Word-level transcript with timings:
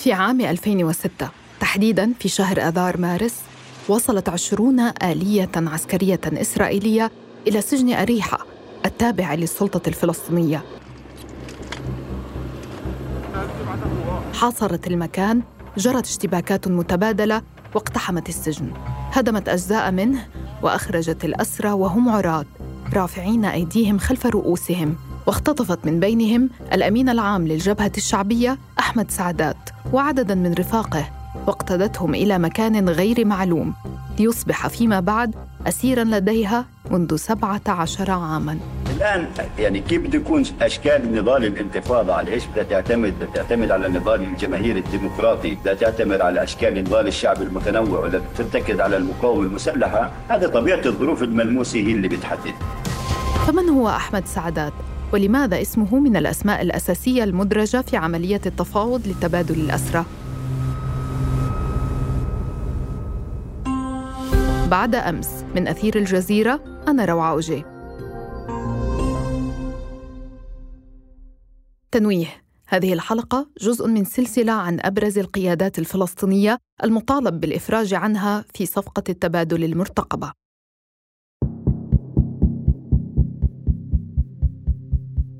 في 0.00 0.12
عام 0.12 0.40
2006 0.40 1.28
تحديداً 1.60 2.12
في 2.20 2.28
شهر 2.28 2.68
آذار 2.68 2.96
مارس 2.96 3.34
وصلت 3.88 4.28
عشرون 4.28 4.80
آلية 4.80 5.50
عسكرية 5.56 6.20
إسرائيلية 6.26 7.10
إلى 7.46 7.60
سجن 7.60 7.92
أريحة 7.92 8.46
التابع 8.86 9.34
للسلطة 9.34 9.88
الفلسطينية. 9.88 10.64
حاصرت 14.34 14.86
المكان 14.86 15.42
جرت 15.76 16.06
اشتباكات 16.06 16.68
متبادلة 16.68 17.42
واقتحمت 17.74 18.28
السجن. 18.28 18.72
هدمت 19.12 19.48
أجزاء 19.48 19.90
منه 19.90 20.26
وأخرجت 20.62 21.24
الأسرى 21.24 21.72
وهم 21.72 22.08
عراة 22.08 22.44
رافعين 22.94 23.44
أيديهم 23.44 23.98
خلف 23.98 24.26
رؤوسهم 24.26 24.96
واختطفت 25.26 25.86
من 25.86 26.00
بينهم 26.00 26.50
الأمين 26.72 27.08
العام 27.08 27.46
للجبهة 27.48 27.92
الشعبية 27.96 28.58
أحمد 28.90 29.10
سعدات 29.10 29.56
وعددا 29.92 30.34
من 30.34 30.54
رفاقه 30.54 31.08
واقتدتهم 31.46 32.14
إلى 32.14 32.38
مكان 32.38 32.88
غير 32.88 33.24
معلوم 33.24 33.74
ليصبح 34.18 34.68
فيما 34.68 35.00
بعد 35.00 35.34
أسيرا 35.66 36.04
لديها 36.04 36.64
منذ 36.90 37.16
17 37.16 38.10
عاما. 38.10 38.58
الآن 38.96 39.26
يعني 39.58 39.80
كيف 39.80 40.02
بده 40.02 40.18
يكون 40.18 40.42
أشكال 40.62 41.14
نضال 41.14 41.44
الانتفاضة 41.44 42.14
على 42.14 42.32
إيش؟ 42.32 42.46
بدها 42.46 42.64
تعتمد 42.64 43.14
بدها 43.18 43.28
تعتمد 43.34 43.70
على 43.70 43.86
النضال 43.86 44.22
الجماهيري 44.22 44.80
الديمقراطي 44.80 45.54
بدها 45.54 45.74
تعتمد 45.74 46.20
على 46.20 46.42
أشكال 46.42 46.84
نضال 46.84 47.06
الشعب 47.06 47.42
المتنوع 47.42 48.00
ولا 48.00 48.20
ترتكز 48.38 48.80
على 48.80 48.96
المقاومة 48.96 49.42
المسلحة. 49.42 50.10
هذا 50.28 50.48
طبيعة 50.48 50.82
الظروف 50.86 51.22
الملموسة 51.22 51.78
هي 51.78 51.92
اللي 51.92 52.08
بتحدد. 52.08 52.54
فمن 53.46 53.68
هو 53.68 53.88
أحمد 53.88 54.26
سعدات؟ 54.26 54.72
ولماذا 55.12 55.62
اسمه 55.62 55.98
من 55.98 56.16
الأسماء 56.16 56.62
الأساسية 56.62 57.24
المدرجة 57.24 57.80
في 57.80 57.96
عملية 57.96 58.40
التفاوض 58.46 59.08
لتبادل 59.08 59.60
الأسرى؟ 59.60 60.04
بعد 64.70 64.94
أمس 64.94 65.44
من 65.56 65.68
أثير 65.68 65.98
الجزيرة 65.98 66.82
أنا 66.88 67.04
روعة 67.04 67.30
أوجي. 67.30 67.64
تنويه. 71.92 72.26
هذه 72.66 72.92
الحلقة 72.92 73.48
جزء 73.60 73.88
من 73.88 74.04
سلسلة 74.04 74.52
عن 74.52 74.78
أبرز 74.80 75.18
القيادات 75.18 75.78
الفلسطينية 75.78 76.58
المطالب 76.84 77.40
بالإفراج 77.40 77.94
عنها 77.94 78.44
في 78.54 78.66
صفقة 78.66 79.02
التبادل 79.08 79.64
المرتقبة. 79.64 80.39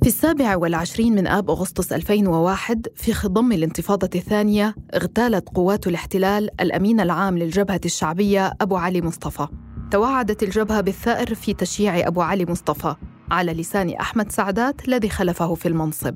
في 0.02 0.06
السابع 0.06 0.56
والعشرين 0.56 1.14
من 1.14 1.26
آب 1.26 1.50
أغسطس 1.50 1.92
2001 1.92 2.86
في 2.96 3.14
خضم 3.14 3.52
الانتفاضة 3.52 4.10
الثانية 4.14 4.74
اغتالت 4.94 5.48
قوات 5.48 5.86
الاحتلال 5.86 6.60
الأمين 6.60 7.00
العام 7.00 7.38
للجبهة 7.38 7.80
الشعبية 7.84 8.52
أبو 8.60 8.76
علي 8.76 9.02
مصطفى. 9.02 9.46
توعدت 9.90 10.42
الجبهة 10.42 10.80
بالثأر 10.80 11.34
في 11.34 11.54
تشييع 11.54 12.06
أبو 12.06 12.22
علي 12.22 12.46
مصطفى. 12.46 12.94
على 13.30 13.52
لسان 13.52 13.94
أحمد 13.94 14.32
سعدات 14.32 14.88
الذي 14.88 15.08
خلفه 15.08 15.54
في 15.54 15.68
المنصب. 15.68 16.14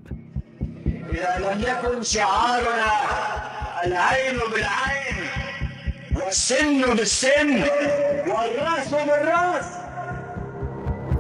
إذا 0.87 1.39
لم 1.39 1.61
يكن 1.61 2.03
شعارنا 2.03 2.93
العين 3.87 4.39
بالعين 4.53 5.29
والسن 6.17 6.95
بالسن 6.97 7.65
والرأس 8.27 8.91
بالرأس 8.91 9.84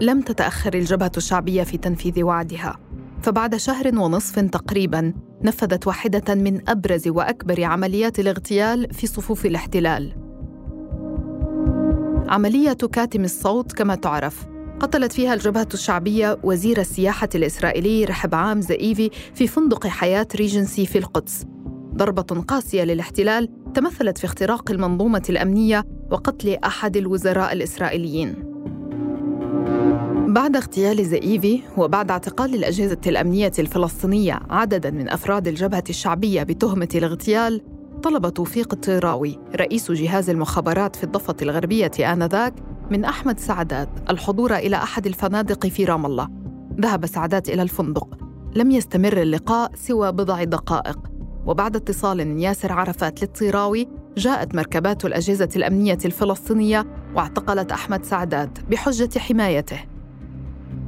لم 0.05 0.21
تتأخر 0.21 0.75
الجبهة 0.75 1.13
الشعبية 1.17 1.63
في 1.63 1.77
تنفيذ 1.77 2.23
وعدها. 2.23 2.79
فبعد 3.23 3.57
شهر 3.57 3.99
ونصف 3.99 4.39
تقريبا 4.39 5.15
نفذت 5.43 5.87
واحدة 5.87 6.35
من 6.35 6.69
أبرز 6.69 7.09
وأكبر 7.09 7.65
عمليات 7.65 8.19
الاغتيال 8.19 8.95
في 8.95 9.07
صفوف 9.07 9.47
الاحتلال. 9.47 10.17
عملية 12.29 12.73
كاتم 12.73 13.25
الصوت 13.25 13.73
كما 13.73 13.95
تعرف 13.95 14.47
قتلت 14.81 15.13
فيها 15.13 15.35
الجبهة 15.35 15.69
الشعبية 15.75 16.39
وزير 16.43 16.81
السياحة 16.81 17.29
الإسرائيلي 17.35 18.05
رحب 18.05 18.35
عام 18.35 18.61
زئيفي 18.61 19.11
في 19.35 19.47
فندق 19.47 19.87
حياة 19.87 20.29
ريجنسي 20.37 20.87
في 20.87 20.99
القدس. 20.99 21.45
ضربة 21.95 22.43
قاسية 22.49 22.85
للاحتلال 22.85 23.49
تمثلت 23.75 24.19
في 24.19 24.25
اختراق 24.25 24.71
المنظومة 24.71 25.23
الأمنية 25.31 25.85
وقتل 26.11 26.59
أحد 26.65 26.97
الوزراء 26.97 27.53
الإسرائيليين. 27.53 28.54
بعد 30.35 30.57
اغتيال 30.57 31.05
زئيفي 31.05 31.61
وبعد 31.77 32.11
اعتقال 32.11 32.55
الأجهزة 32.55 32.99
الأمنية 33.07 33.53
الفلسطينية 33.59 34.41
عددا 34.51 34.91
من 34.91 35.09
أفراد 35.09 35.49
الجبهة 35.49 35.85
الشعبية 35.91 36.43
بتهمة 36.43 36.89
الاغتيال 36.95 37.61
طلب 38.03 38.29
توفيق 38.29 38.73
الطيراوي 38.73 39.39
رئيس 39.57 39.93
جهاز 39.93 40.31
المخابرات 40.31 40.97
في 40.97 41.05
الضفة 41.05 41.37
الغربية 41.43 41.91
آنذاك 42.01 42.55
من 42.91 43.05
أحمد 43.05 43.39
سعدات 43.39 43.89
الحضور 44.11 44.57
إلى 44.57 44.77
أحد 44.77 45.07
الفنادق 45.07 45.67
في 45.67 45.85
رام 45.85 46.07
الله. 46.07 46.29
ذهب 46.81 47.07
سعدات 47.07 47.49
إلى 47.49 47.63
الفندق. 47.63 48.19
لم 48.55 48.71
يستمر 48.71 49.23
اللقاء 49.23 49.71
سوى 49.75 50.13
بضع 50.13 50.45
دقائق. 50.45 50.99
وبعد 51.47 51.77
اتصال 51.77 52.25
من 52.25 52.41
ياسر 52.41 52.73
عرفات 52.73 53.23
للطيراوي 53.23 53.89
جاءت 54.17 54.55
مركبات 54.55 55.05
الأجهزة 55.05 55.49
الأمنية 55.57 55.99
الفلسطينية 56.05 56.87
واعتقلت 57.15 57.73
أحمد 57.73 58.05
سعدات 58.05 58.59
بحجة 58.71 59.19
حمايته. 59.19 59.94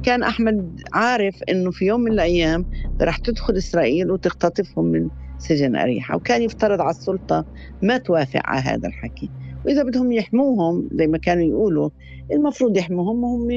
كان 0.07 0.23
أحمد 0.23 0.81
عارف 0.93 1.43
إنه 1.49 1.71
في 1.71 1.85
يوم 1.85 2.01
من 2.01 2.11
الأيام 2.11 2.65
رح 3.01 3.17
تدخل 3.17 3.57
إسرائيل 3.57 4.11
وتختطفهم 4.11 4.85
من 4.85 5.09
سجن 5.37 5.75
أريحة 5.75 6.15
وكان 6.15 6.41
يفترض 6.41 6.81
على 6.81 6.89
السلطة 6.89 7.45
ما 7.81 7.97
توافق 7.97 8.39
على 8.45 8.61
هذا 8.61 8.87
الحكي. 8.87 9.29
وإذا 9.65 9.83
بدهم 9.83 10.11
يحموهم 10.11 10.89
زي 10.91 11.07
ما 11.07 11.17
كانوا 11.17 11.43
يقولوا 11.43 11.89
المفروض 12.31 12.77
يحموهم 12.77 13.23
وهم 13.23 13.47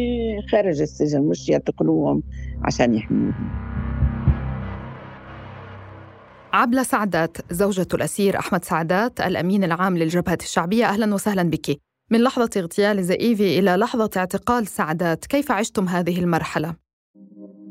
خارج 0.52 0.80
السجن 0.80 1.20
مش 1.22 1.48
يعتقلوهم 1.48 2.22
عشان 2.62 2.94
يحموهم. 2.94 3.50
عبلة 6.52 6.82
سعدات 6.82 7.52
زوجة 7.52 7.88
الأسير 7.94 8.38
أحمد 8.38 8.64
سعدات 8.64 9.20
الأمين 9.20 9.64
العام 9.64 9.98
للجبهة 9.98 10.38
الشعبية 10.42 10.84
أهلا 10.84 11.14
وسهلا 11.14 11.42
بك. 11.42 11.89
من 12.12 12.20
لحظة 12.20 12.50
اغتيال 12.56 13.04
زئيفي 13.04 13.58
إلى 13.58 13.76
لحظة 13.76 14.10
اعتقال 14.16 14.66
سعدات 14.66 15.26
كيف 15.26 15.52
عشتم 15.52 15.88
هذه 15.88 16.20
المرحلة؟ 16.20 16.74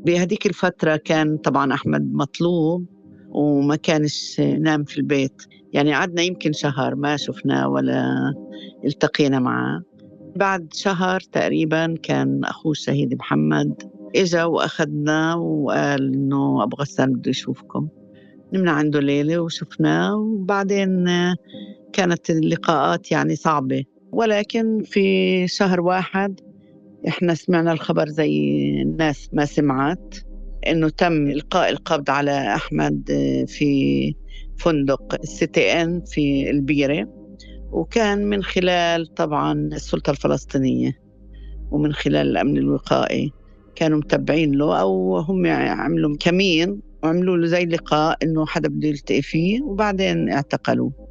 بهذيك 0.06 0.46
الفترة 0.46 0.96
كان 0.96 1.36
طبعا 1.36 1.74
أحمد 1.74 2.12
مطلوب 2.12 2.86
وما 3.28 3.76
كانش 3.76 4.40
نام 4.40 4.84
في 4.84 4.98
البيت. 4.98 5.42
يعني 5.72 5.94
قعدنا 5.94 6.22
يمكن 6.22 6.52
شهر 6.52 6.94
ما 6.94 7.16
شفناه 7.16 7.68
ولا 7.68 8.34
التقينا 8.84 9.38
معه. 9.38 9.82
بعد 10.36 10.68
شهر 10.72 11.20
تقريبا 11.20 11.94
كان 12.02 12.44
أخوه 12.44 12.72
الشهيد 12.72 13.14
محمد 13.14 13.82
إجا 14.16 14.44
وأخذنا 14.44 15.34
وقال 15.34 16.14
إنه 16.14 16.62
أبو 16.62 16.76
غسان 16.76 17.12
بده 17.12 17.30
يشوفكم. 17.30 17.88
نمنا 18.52 18.70
عنده 18.70 19.00
ليلة 19.00 19.38
وشفناه 19.38 20.16
وبعدين 20.16 21.04
كانت 21.92 22.30
اللقاءات 22.30 23.12
يعني 23.12 23.36
صعبة. 23.36 23.84
ولكن 24.12 24.82
في 24.84 25.48
شهر 25.48 25.80
واحد 25.80 26.40
إحنا 27.08 27.34
سمعنا 27.34 27.72
الخبر 27.72 28.08
زي 28.08 28.30
الناس 28.82 29.28
ما 29.32 29.44
سمعت 29.44 30.14
إنه 30.66 30.88
تم 30.88 31.26
إلقاء 31.26 31.70
القبض 31.70 32.10
على 32.10 32.54
أحمد 32.54 33.02
في 33.48 34.14
فندق 34.58 35.14
السيتي 35.22 35.72
إن 35.82 36.00
في 36.06 36.50
البيرة 36.50 37.08
وكان 37.72 38.24
من 38.24 38.42
خلال 38.42 39.14
طبعا 39.14 39.52
السلطة 39.52 40.10
الفلسطينية 40.10 40.92
ومن 41.70 41.92
خلال 41.92 42.16
الأمن 42.30 42.56
الوقائي 42.56 43.32
كانوا 43.74 43.98
متبعين 43.98 44.52
له 44.52 44.80
أو 44.80 45.18
هم 45.18 45.46
عملوا 45.46 46.16
كمين 46.20 46.80
وعملوا 47.02 47.36
له 47.36 47.46
زي 47.46 47.64
لقاء 47.64 48.18
إنه 48.22 48.46
حدا 48.46 48.68
بده 48.68 48.88
يلتقي 48.88 49.22
فيه 49.22 49.62
وبعدين 49.62 50.30
اعتقلوه. 50.32 51.09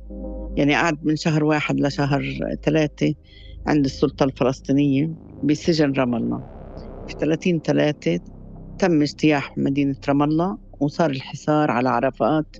يعني 0.60 0.76
قعد 0.76 1.06
من 1.06 1.16
شهر 1.16 1.44
واحد 1.44 1.80
لشهر 1.80 2.24
ثلاثة 2.64 3.14
عند 3.68 3.86
السلطة 3.86 4.24
الفلسطينية 4.24 5.12
بسجن 5.44 5.92
رام 5.92 6.16
الله. 6.16 6.44
في 7.08 7.16
30 7.20 7.60
ثلاثة 7.60 8.20
تم 8.80 9.02
اجتياح 9.02 9.58
مدينة 9.58 9.96
رام 10.10 10.24
الله 10.24 10.58
وصار 10.80 11.10
الحصار 11.10 11.72
على 11.72 11.90
عرفات 11.90 12.56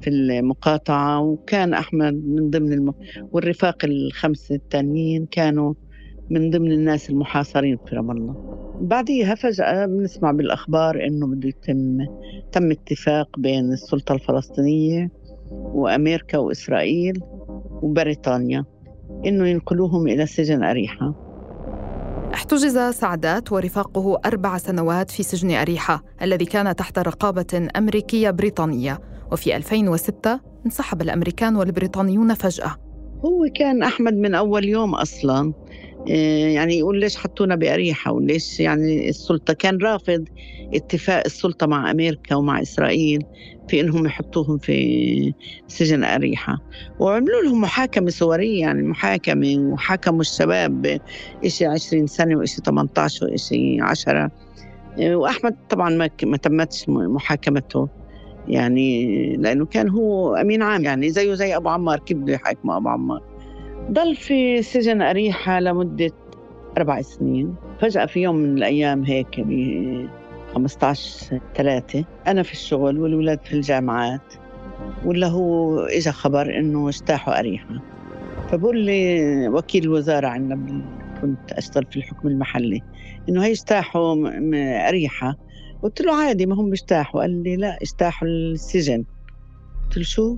في 0.00 0.10
المقاطعة 0.10 1.20
وكان 1.20 1.74
أحمد 1.74 2.14
من 2.14 2.50
ضمن 2.50 2.72
الم... 2.72 2.94
والرفاق 3.32 3.84
الخمسة 3.84 4.54
التانيين 4.54 5.26
كانوا 5.26 5.74
من 6.30 6.50
ضمن 6.50 6.72
الناس 6.72 7.10
المحاصرين 7.10 7.78
في 7.86 7.96
رام 7.96 8.10
الله. 8.10 8.36
بعديها 8.80 9.34
فجأة 9.34 9.86
بنسمع 9.86 10.32
بالأخبار 10.32 11.06
إنه 11.06 11.26
بده 11.26 11.48
يتم 11.48 11.98
تم 12.52 12.70
اتفاق 12.70 13.38
بين 13.38 13.72
السلطة 13.72 14.14
الفلسطينية 14.14 15.10
وأمريكا 15.74 16.38
وإسرائيل 16.38 17.20
وبريطانيا 17.82 18.64
إنه 19.26 19.48
ينقلوهم 19.48 20.08
إلى 20.08 20.26
سجن 20.26 20.62
أريحة. 20.62 21.14
احتجز 22.34 22.78
سعدات 22.78 23.52
ورفاقه 23.52 24.20
أربع 24.26 24.58
سنوات 24.58 25.10
في 25.10 25.22
سجن 25.22 25.50
أريحة 25.50 26.02
الذي 26.22 26.44
كان 26.44 26.76
تحت 26.76 26.98
رقابة 26.98 27.68
أمريكية 27.76 28.30
بريطانية 28.30 28.98
وفي 29.32 29.56
2006 29.56 30.40
انسحب 30.66 31.02
الأمريكان 31.02 31.56
والبريطانيون 31.56 32.34
فجأة. 32.34 32.76
هو 33.24 33.48
كان 33.54 33.82
أحمد 33.82 34.14
من 34.14 34.34
أول 34.34 34.64
يوم 34.64 34.94
أصلا. 34.94 35.52
يعني 36.06 36.78
يقول 36.78 37.00
ليش 37.00 37.16
حطونا 37.16 37.54
بأريحة 37.56 38.12
وليش 38.12 38.60
يعني 38.60 39.08
السلطة؟ 39.08 39.52
كان 39.52 39.78
رافض 39.78 40.24
اتفاق 40.74 41.22
السلطة 41.26 41.66
مع 41.66 41.90
أمريكا 41.90 42.34
ومع 42.34 42.62
إسرائيل 42.62 43.24
في 43.68 43.80
إنهم 43.80 44.06
يحطوهم 44.06 44.58
في 44.58 45.34
سجن 45.68 46.04
أريحة. 46.04 46.58
وعملوا 46.98 47.42
لهم 47.42 47.60
محاكمة 47.60 48.10
صورية 48.10 48.60
يعني 48.60 48.82
محاكمة 48.82 49.56
وحكموا 49.58 50.20
الشباب 50.20 51.00
إشي 51.44 51.66
20 51.66 52.06
سنة 52.06 52.36
وإشي 52.36 52.60
18 52.66 53.26
وإشي 53.26 53.80
10 53.80 54.30
إيه، 54.98 55.16
وأحمد 55.16 55.56
طبعا 55.68 55.90
ما 55.90 56.10
ما 56.22 56.36
تمتش 56.36 56.88
محاكمته. 56.88 57.88
يعني 58.48 59.06
لأنه 59.36 59.66
كان 59.66 59.88
هو 59.88 60.34
أمين 60.34 60.62
عام 60.62 60.84
يعني 60.84 61.10
زيه 61.10 61.34
زي 61.34 61.56
أبو 61.56 61.68
عمار 61.68 61.98
كيف 61.98 62.16
بده 62.18 62.32
يحاكموا 62.32 62.76
أبو 62.76 62.88
عمار؟ 62.88 63.33
ضل 63.90 64.16
في 64.16 64.62
سجن 64.62 65.02
أريحة 65.02 65.60
لمدة 65.60 66.12
أربع 66.78 67.02
سنين. 67.02 67.54
فجأة 67.80 68.06
في 68.06 68.20
يوم 68.20 68.36
من 68.36 68.58
الأيام 68.58 69.04
هيك 69.04 69.40
ب 69.40 70.08
15 70.54 71.40
ثلاثة 71.54 72.04
أنا 72.26 72.42
في 72.42 72.52
الشغل 72.52 72.98
والولاد 72.98 73.44
في 73.44 73.52
الجامعات 73.52 74.34
ولا 75.04 75.26
هو 75.26 75.78
إجا 75.78 76.10
خبر 76.10 76.58
إنه 76.58 76.88
اجتاحوا 76.88 77.38
أريحة. 77.38 77.82
فبقول 78.48 78.78
لي 78.80 79.48
وكيل 79.48 79.84
الوزارة 79.84 80.26
عندنا 80.26 80.82
كنت 81.22 81.52
أشتغل 81.52 81.86
في 81.90 81.96
الحكم 81.96 82.28
المحلي 82.28 82.82
إنه 83.28 83.44
هي 83.44 83.52
اجتاحوا 83.52 84.28
أريحة. 84.88 85.36
قلت 85.82 86.00
له 86.00 86.14
عادي 86.14 86.46
ما 86.46 86.54
هم 86.54 86.70
بيجتاحوا 86.70 87.20
قال 87.20 87.42
لي 87.42 87.56
لا 87.56 87.78
اجتاحوا 87.82 88.28
السجن. 88.28 89.04
قلت 89.84 89.96
له 89.96 90.04
شو؟ 90.04 90.36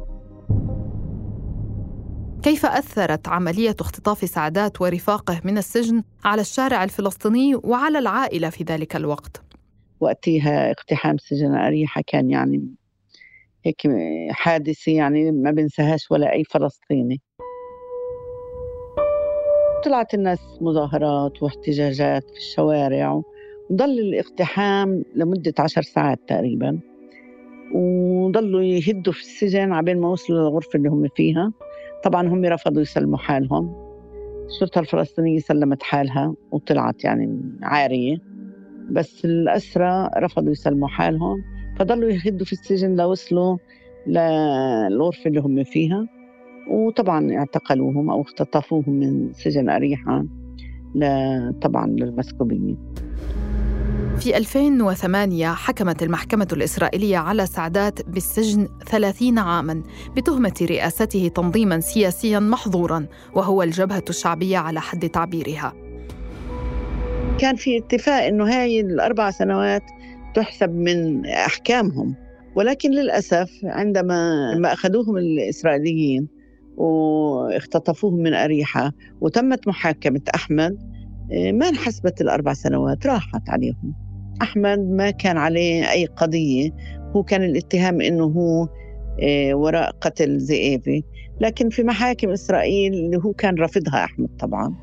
كيف 2.47 2.67
أثرت 2.67 3.29
عملية 3.29 3.77
اختطاف 3.81 4.19
سعدات 4.19 4.81
ورفاقه 4.81 5.41
من 5.45 5.59
السجن 5.59 6.03
على 6.25 6.41
الشارع 6.41 6.85
الفلسطيني 6.85 7.55
وعلى 7.55 7.99
العائلة 7.99 8.51
في 8.51 8.65
ذلك 8.65 8.97
الوقت؟ 8.97 9.43
وقتها 10.01 10.71
اقتحام 10.71 11.19
سجن 11.19 11.55
أريحة 11.55 12.03
كان 12.07 12.31
يعني 12.31 12.75
هيك 13.65 13.83
حادثة 14.31 14.93
يعني 14.93 15.33
ما 15.33 15.51
بنساهاش 15.51 16.11
ولا 16.11 16.33
أي 16.33 16.45
فلسطيني 16.45 17.21
طلعت 19.85 20.15
الناس 20.15 20.41
مظاهرات 20.61 21.43
واحتجاجات 21.43 22.31
في 22.31 22.37
الشوارع 22.37 23.23
وضل 23.71 23.99
الاقتحام 23.99 25.05
لمدة 25.15 25.55
عشر 25.59 25.83
ساعات 25.83 26.21
تقريبا 26.29 26.79
وضلوا 27.75 28.63
يهدوا 28.63 29.13
في 29.13 29.21
السجن 29.21 29.73
عبين 29.73 30.01
ما 30.01 30.09
وصلوا 30.09 30.39
للغرفة 30.39 30.77
اللي 30.77 30.89
هم 30.89 31.09
فيها 31.17 31.53
طبعا 32.05 32.29
هم 32.29 32.45
رفضوا 32.45 32.83
يسلموا 32.83 33.19
حالهم. 33.19 33.87
الشرطة 34.47 34.79
الفلسطينية 34.79 35.39
سلمت 35.39 35.83
حالها 35.83 36.35
وطلعت 36.51 37.05
يعني 37.05 37.41
عارية. 37.63 38.17
بس 38.91 39.25
الأسرى 39.25 40.11
رفضوا 40.17 40.53
يسلموا 40.53 40.89
حالهم. 40.89 41.37
فضلوا 41.79 42.11
يهدوا 42.11 42.47
في 42.47 42.53
السجن 42.53 42.97
لوصلوا 42.97 43.57
للغرفة 44.07 45.27
اللي 45.27 45.41
هم 45.41 45.65
فيها. 45.65 46.07
وطبعا 46.71 47.33
اعتقلوهم 47.33 48.11
أو 48.11 48.21
اختطفوهم 48.23 48.93
من 48.95 49.33
سجن 49.33 49.69
أريحة 49.69 50.25
طبعا 51.63 51.87
للمسكوبيين. 51.87 52.79
في 54.21 54.37
2008 54.37 55.55
حكمت 55.55 56.03
المحكمة 56.03 56.49
الإسرائيلية 56.53 57.17
على 57.17 57.47
سعدات 57.47 58.09
بالسجن 58.09 58.69
30 58.87 59.39
عاماً 59.39 59.83
بتهمة 60.17 60.55
رئاسته 60.63 61.29
تنظيماً 61.29 61.81
سياسياً 61.81 62.39
محظوراً 62.39 63.07
وهو 63.35 63.63
الجبهة 63.63 64.05
الشعبية 64.11 64.59
على 64.59 64.81
حد 64.81 65.09
تعبيرها. 65.09 65.73
كان 67.39 67.57
في 67.57 67.79
اتفاق 67.79 68.23
إنه 68.23 68.45
هاي 68.45 68.81
الأربع 68.81 69.31
سنوات 69.31 69.83
تحسب 70.35 70.71
من 70.71 71.27
أحكامهم. 71.27 72.15
ولكن 72.55 72.91
للأسف 72.91 73.51
عندما 73.65 74.55
ما 74.55 74.73
أخذوهم 74.73 75.17
الإسرائيليين 75.17 76.29
واختطفوهم 76.77 78.15
من 78.15 78.35
أريحة 78.35 78.93
وتمت 79.21 79.69
محاكمة 79.69 80.21
أحمد 80.35 80.97
إيه، 81.33 81.53
ما 81.53 81.69
انحسبت 81.69 82.21
الأربع 82.21 82.53
سنوات 82.53 83.07
راحت 83.07 83.49
عليهم. 83.49 84.06
أحمد 84.43 84.79
ما 84.79 85.11
كان 85.11 85.37
عليه 85.37 85.91
أي 85.91 86.07
قضية. 86.07 86.71
هو 87.17 87.23
كان 87.23 87.43
الاتهام 87.43 88.01
أنه 88.01 88.25
هو 88.25 88.69
آه، 89.23 89.55
وراء 89.55 89.91
قتل 90.01 90.39
زئيبي. 90.39 91.05
لكن 91.41 91.69
في 91.69 91.83
محاكم 91.83 92.31
إسرائيل 92.31 92.95
اللي 92.95 93.17
هو 93.17 93.33
كان 93.33 93.55
رافضها 93.55 94.05
أحمد 94.05 94.29
طبعا 94.39 94.75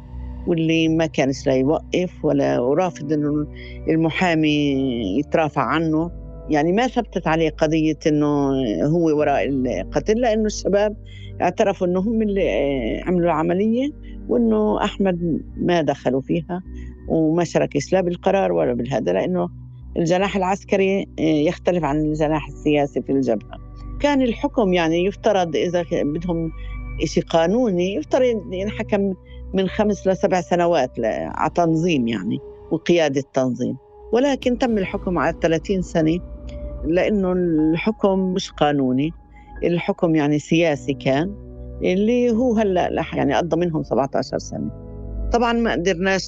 واللي 0.47 0.89
ما 0.89 1.05
كانش 1.05 1.47
لا 1.47 1.53
يوقف 1.53 2.25
ولا 2.25 2.59
ورافض 2.59 3.13
أنه 3.13 3.47
المحامي 3.89 4.73
يترافع 5.19 5.61
عنه. 5.61 6.11
يعني 6.49 6.71
ما 6.71 6.87
ثبتت 6.87 7.27
عليه 7.27 7.49
قضية 7.49 7.97
أنه 8.07 8.49
هو 8.83 9.17
وراء 9.19 9.49
القتل 9.49 10.21
لأنه 10.21 10.45
الشباب 10.45 10.95
اعترفوا 11.41 11.87
أنه 11.87 11.99
هم 11.99 12.21
اللي 12.21 12.49
آه، 12.49 13.03
عملوا 13.03 13.25
العملية 13.25 13.89
وأنه 14.27 14.83
أحمد 14.83 15.41
ما 15.57 15.81
دخلوا 15.81 16.21
فيها. 16.21 16.61
وما 17.07 17.43
شاركش 17.43 17.93
لا 17.93 18.01
بالقرار 18.01 18.51
ولا 18.51 18.73
بالهذا 18.73 19.13
لأنه 19.13 19.49
الجناح 19.97 20.35
العسكري 20.35 21.01
آه، 21.19 21.21
يختلف 21.21 21.83
عن 21.83 21.99
الجناح 21.99 22.47
السياسي 22.47 23.01
في 23.01 23.11
الجبهة. 23.11 23.57
كان 23.99 24.21
الحكم 24.21 24.73
يعني 24.73 25.05
يفترض 25.05 25.55
إذا 25.55 25.85
بدهم 25.91 26.51
شيء 27.03 27.23
قانوني 27.23 27.95
يفترض 27.95 28.53
ينحكم 28.53 29.13
من 29.53 29.67
خمس 29.67 30.07
لسبع 30.07 30.41
سنوات 30.41 30.91
على 31.05 31.51
تنظيم 31.55 32.07
يعني 32.07 32.39
وقيادة 32.71 33.23
تنظيم. 33.33 33.77
ولكن 34.13 34.57
تم 34.57 34.77
الحكم 34.77 35.17
على 35.17 35.35
30 35.41 35.81
سنة 35.81 36.19
لأنه 36.85 37.31
الحكم 37.31 38.19
مش 38.19 38.51
قانوني. 38.51 39.11
الحكم 39.63 40.15
يعني 40.15 40.39
سياسي 40.39 40.93
كان 40.93 41.35
اللي 41.83 42.31
هو 42.31 42.53
هلأ 42.53 43.05
يعني 43.13 43.35
قضى 43.35 43.55
منهم 43.55 43.83
17 43.83 44.37
سنة. 44.37 44.82
طبعا 45.33 45.53
ما 45.53 45.71
قدرناش 45.71 46.27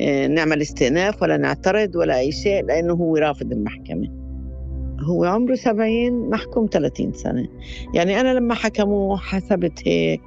آه، 0.00 0.26
نعمل 0.26 0.60
استئناف 0.60 1.22
ولا 1.22 1.36
نعترض 1.36 1.96
ولا 1.96 2.18
أي 2.18 2.32
شيء 2.32 2.64
لأنه 2.64 2.94
هو 2.94 3.16
رافض 3.16 3.52
المحكمة. 3.52 4.08
هو 5.00 5.24
عمره 5.24 5.54
70 5.54 6.30
محكوم 6.30 6.66
30 6.72 7.12
سنة. 7.12 7.48
يعني 7.94 8.20
أنا 8.20 8.34
لما 8.34 8.54
حكموه 8.54 9.16
حسبت 9.16 9.88
هيك. 9.88 10.22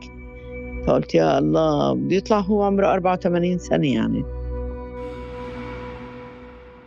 فقلت 0.88 1.15
يا 1.15 1.39
الله 1.39 1.94
بده 1.94 2.15
يطلع 2.15 2.39
هو 2.39 2.63
عمره 2.63 2.94
84 2.94 3.58
سنة 3.58 3.94
يعني. 3.94 4.24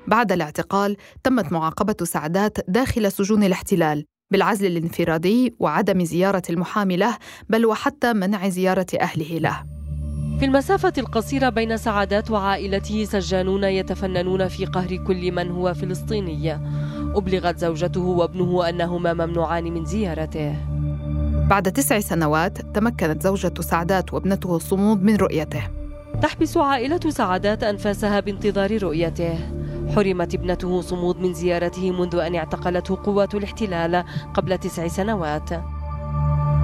بعد 0.06 0.32
الاعتقال 0.32 0.96
تمت 1.24 1.52
معاقبة 1.52 1.96
سعدات 2.02 2.58
داخل 2.68 3.12
سجون 3.12 3.44
الاحتلال 3.44 4.04
بالعزل 4.30 4.66
الانفرادي 4.66 5.54
وعدم 5.58 6.04
زيارة 6.04 6.42
المحامي 6.50 6.96
له 6.96 7.16
بل 7.48 7.66
وحتى 7.66 8.12
منع 8.12 8.48
زيارة 8.48 8.86
أهله 9.00 9.38
له. 9.38 9.83
في 10.38 10.44
المسافة 10.44 10.92
القصيرة 10.98 11.48
بين 11.48 11.76
سعادات 11.76 12.30
وعائلته 12.30 13.04
سجانون 13.04 13.64
يتفننون 13.64 14.48
في 14.48 14.64
قهر 14.64 14.96
كل 14.96 15.32
من 15.32 15.50
هو 15.50 15.74
فلسطيني. 15.74 16.60
أبلغت 17.14 17.58
زوجته 17.58 18.00
وابنه 18.00 18.68
أنهما 18.68 19.12
ممنوعان 19.12 19.64
من 19.64 19.84
زيارته. 19.84 20.56
بعد 21.48 21.72
تسع 21.72 22.00
سنوات 22.00 22.58
تمكنت 22.58 23.22
زوجة 23.22 23.54
سعادات 23.60 24.14
وابنته 24.14 24.58
صمود 24.58 25.02
من 25.02 25.16
رؤيته. 25.16 25.62
تحبس 26.22 26.56
عائلة 26.56 27.00
سعادات 27.08 27.62
أنفاسها 27.62 28.20
بانتظار 28.20 28.82
رؤيته. 28.82 29.38
حرمت 29.96 30.34
ابنته 30.34 30.80
صمود 30.80 31.20
من 31.20 31.34
زيارته 31.34 31.90
منذ 31.90 32.16
أن 32.16 32.34
اعتقلته 32.34 32.98
قوات 33.04 33.34
الاحتلال 33.34 34.04
قبل 34.34 34.58
تسع 34.58 34.88
سنوات. 34.88 35.50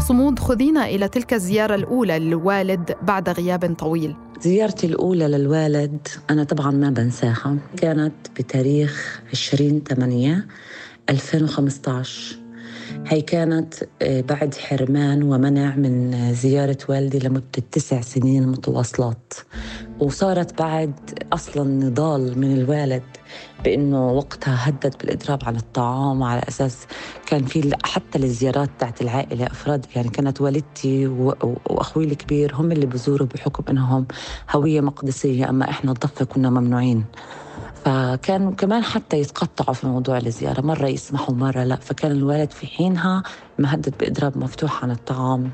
صمود 0.00 0.38
خذينا 0.38 0.87
إلى 0.87 1.09
تلك 1.09 1.35
الزيارة 1.35 1.75
الأولى 1.75 2.19
للوالد 2.19 2.95
بعد 3.02 3.28
غياب 3.28 3.75
طويل. 3.78 4.16
زيارتي 4.40 4.87
الأولى 4.87 5.28
للوالد 5.28 6.09
أنا 6.30 6.45
طبعا 6.45 6.71
ما 6.71 6.90
بنساها. 6.90 7.57
كانت 7.76 8.12
بتاريخ 8.38 9.23
20 9.33 9.83
8 9.88 10.47
2015 11.11 12.37
هي 13.07 13.21
كانت 13.23 13.75
آه، 14.02 14.21
بعد 14.21 14.54
حرمان 14.54 15.23
ومنع 15.23 15.76
من 15.76 16.35
زيارة 16.35 16.78
والدي 16.88 17.19
لمدة 17.19 17.62
تسع 17.73 18.00
سنين 18.00 18.47
متواصلات. 18.49 19.33
وصارت 20.00 20.59
بعد 20.62 20.95
أصلا 21.33 21.71
نضال 21.87 22.38
من 22.38 22.52
الوالد. 22.59 23.02
بأنه 23.65 24.11
وقتها 24.13 24.69
هدد 24.69 24.95
بالإضراب 25.01 25.39
على 25.45 25.59
الطعام 25.59 26.23
على 26.23 26.43
أساس 26.49 26.87
كان 27.27 27.45
في 27.45 27.73
حتى 27.85 28.19
الزيارات 28.19 28.71
تاعت 28.79 29.03
العائلة 29.03 29.47
أفراد 29.47 29.87
يعني 29.97 30.09
كانت 30.09 30.41
والدتي 30.41 31.07
وأخوي 31.07 32.05
الكبير 32.05 32.55
هم 32.55 32.73
اللي 32.73 32.87
بزوروا 32.87 33.27
بحكم 33.35 33.65
أنهم 33.71 34.07
هوية 34.51 34.81
مقدسية 34.81 35.49
أما 35.49 35.71
إحنا 35.71 35.93
الضفة 35.93 36.25
كنا 36.25 36.51
ممنوعين. 36.51 37.05
فكانوا 37.85 38.53
كمان 38.53 38.83
حتى 38.85 39.21
يتقطعوا 39.21 39.75
في 39.75 39.87
موضوع 39.87 40.19
الزيارة 40.19 40.61
مرة 40.61 40.87
يسمحوا 40.87 41.35
مرة 41.35 41.65
لا. 41.65 41.77
فكان 41.77 42.11
الوالد 42.13 42.51
في 42.51 42.67
حينها 42.67 43.23
مهدد 43.59 43.95
بإضراب 44.01 44.39
مفتوح 44.39 44.85
عن 44.85 44.91
الطعام. 44.91 45.51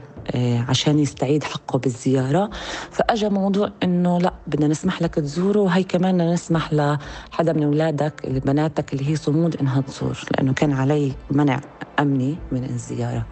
عشان 0.69 0.99
يستعيد 0.99 1.45
حقه 1.45 1.79
بالزيارة. 1.79 2.51
فأجا 2.91 3.29
موضوع 3.29 3.71
إنه 3.83 4.19
لا 4.19 4.33
بدنا 4.47 4.69
نسمح 4.69 5.03
لك 5.03 5.15
تزوره 5.15 5.61
وهي 5.61 5.83
كمان 5.83 6.33
نسمح 6.33 6.73
لحدا 6.73 7.53
من 7.53 7.63
أولادك 7.63 8.27
بناتك 8.27 8.93
اللي 8.93 9.11
هي 9.11 9.17
صمود 9.17 9.57
إنها 9.57 9.81
تزور 9.81 10.19
لأنه 10.31 10.53
كان 10.53 10.73
علي 10.73 11.13
منع 11.31 11.61
أمني 12.01 12.37
من 12.53 12.65
الزيارة. 12.65 13.27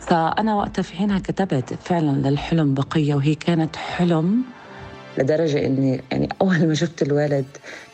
فأنا 0.00 0.54
وقتها 0.54 0.82
في 0.82 0.96
حينها 0.96 1.18
كتبت 1.18 1.74
فعلا 1.84 2.28
للحلم 2.28 2.74
بقية 2.74 3.14
وهي 3.14 3.34
كانت 3.34 3.76
حلم 3.76 4.42
لدرجة 5.18 5.66
إني 5.66 6.00
يعني 6.12 6.28
أول 6.42 6.66
ما 6.66 6.74
شفت 6.74 7.02
الولد 7.02 7.44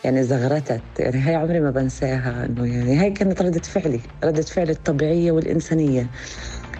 يعني 0.04 0.22
زغرتت. 0.22 0.82
يعني 0.98 1.20
هاي 1.20 1.34
عمري 1.34 1.60
ما 1.60 1.70
بنساها 1.70 2.46
إنه 2.46 2.66
يعني 2.66 2.96
هاي 2.96 3.10
كانت 3.10 3.42
ردة 3.42 3.60
فعلي 3.60 4.00
ردة 4.24 4.42
فعلي 4.42 4.72
الطبيعية 4.72 5.32
والإنسانية. 5.32 6.10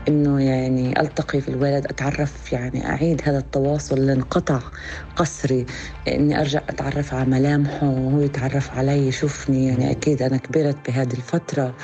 إنه 0.09 0.43
يعني 0.43 1.01
ألتقي 1.01 1.41
في 1.41 1.49
الولد 1.49 1.87
أتعرف 1.87 2.53
يعني 2.53 2.87
أعيد 2.87 3.21
هذا 3.25 3.39
التواصل 3.39 3.99
اللي 3.99 4.13
انقطع 4.13 4.61
قسري 5.17 5.67
إني 6.09 6.41
أرجع 6.41 6.59
أتعرف 6.69 7.15
على 7.15 7.31
ملامحه 7.31 7.87
وهو 7.89 8.21
يتعرف 8.21 8.75
علي 8.75 9.09
يشوفني. 9.09 9.67
يعني 9.67 9.91
أكيد 9.91 10.23
أنا 10.23 10.37
كبرت 10.37 10.91
بهذه 10.91 11.13
الفترة 11.15 11.77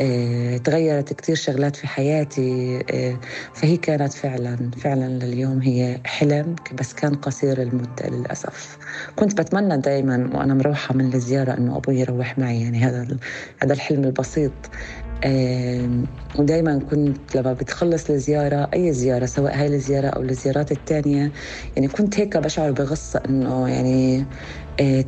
آه 0.00 0.56
تغيرت 0.58 1.12
كثير 1.12 1.36
شغلات 1.36 1.76
في 1.76 1.86
حياتي 1.86 2.78
آه 2.90 3.20
فهي 3.52 3.76
كانت 3.76 4.12
فعلا 4.12 4.70
فعلا 4.76 5.24
لليوم 5.24 5.62
هي 5.62 6.00
حلم 6.06 6.54
بس 6.72 6.92
كان 6.94 7.14
قصير 7.14 7.62
المده 7.62 8.08
للأسف. 8.08 8.78
كنت 9.14 9.40
بتمنى 9.40 9.76
دائما 9.78 10.30
وأنا 10.34 10.54
مروحة 10.54 10.94
من 10.94 11.14
الزيارة 11.14 11.52
إنه 11.58 11.76
أبوي 11.76 12.00
يروح 12.00 12.38
معي 12.38 12.62
يعني 12.62 12.78
هذا 12.84 13.18
هذا 13.62 13.72
الحلم 13.74 14.04
البسيط. 14.04 14.66
ودائما 16.38 16.78
كنت 16.78 17.36
لما 17.36 17.52
بتخلص 17.52 18.10
الزيارة 18.10 18.70
أي 18.74 18.92
زيارة 18.92 19.26
سواء 19.26 19.54
هاي 19.60 19.66
الزيارة 19.66 20.06
أو 20.08 20.22
الزيارات 20.22 20.72
الثانية 20.72 21.32
يعني 21.76 21.88
كنت 21.88 22.20
هيك 22.20 22.36
بشعر 22.36 22.72
بغصة 22.72 23.20
إنه 23.28 23.68
يعني 23.68 24.28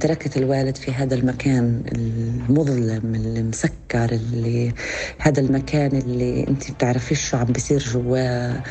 تركت 0.00 0.36
الوالد 0.36 0.76
في 0.76 0.92
هذا 0.92 1.14
المكان 1.14 1.82
المظلم 1.94 3.14
المسكر 3.14 4.12
اللي 4.12 4.72
هذا 5.20 5.40
المكان 5.40 5.96
اللي 5.96 6.48
انت 6.48 6.70
بتعرفيش 6.70 7.28
شو 7.30 7.36
عم 7.36 7.44
بيصير 7.44 7.78
جواه 7.78 8.62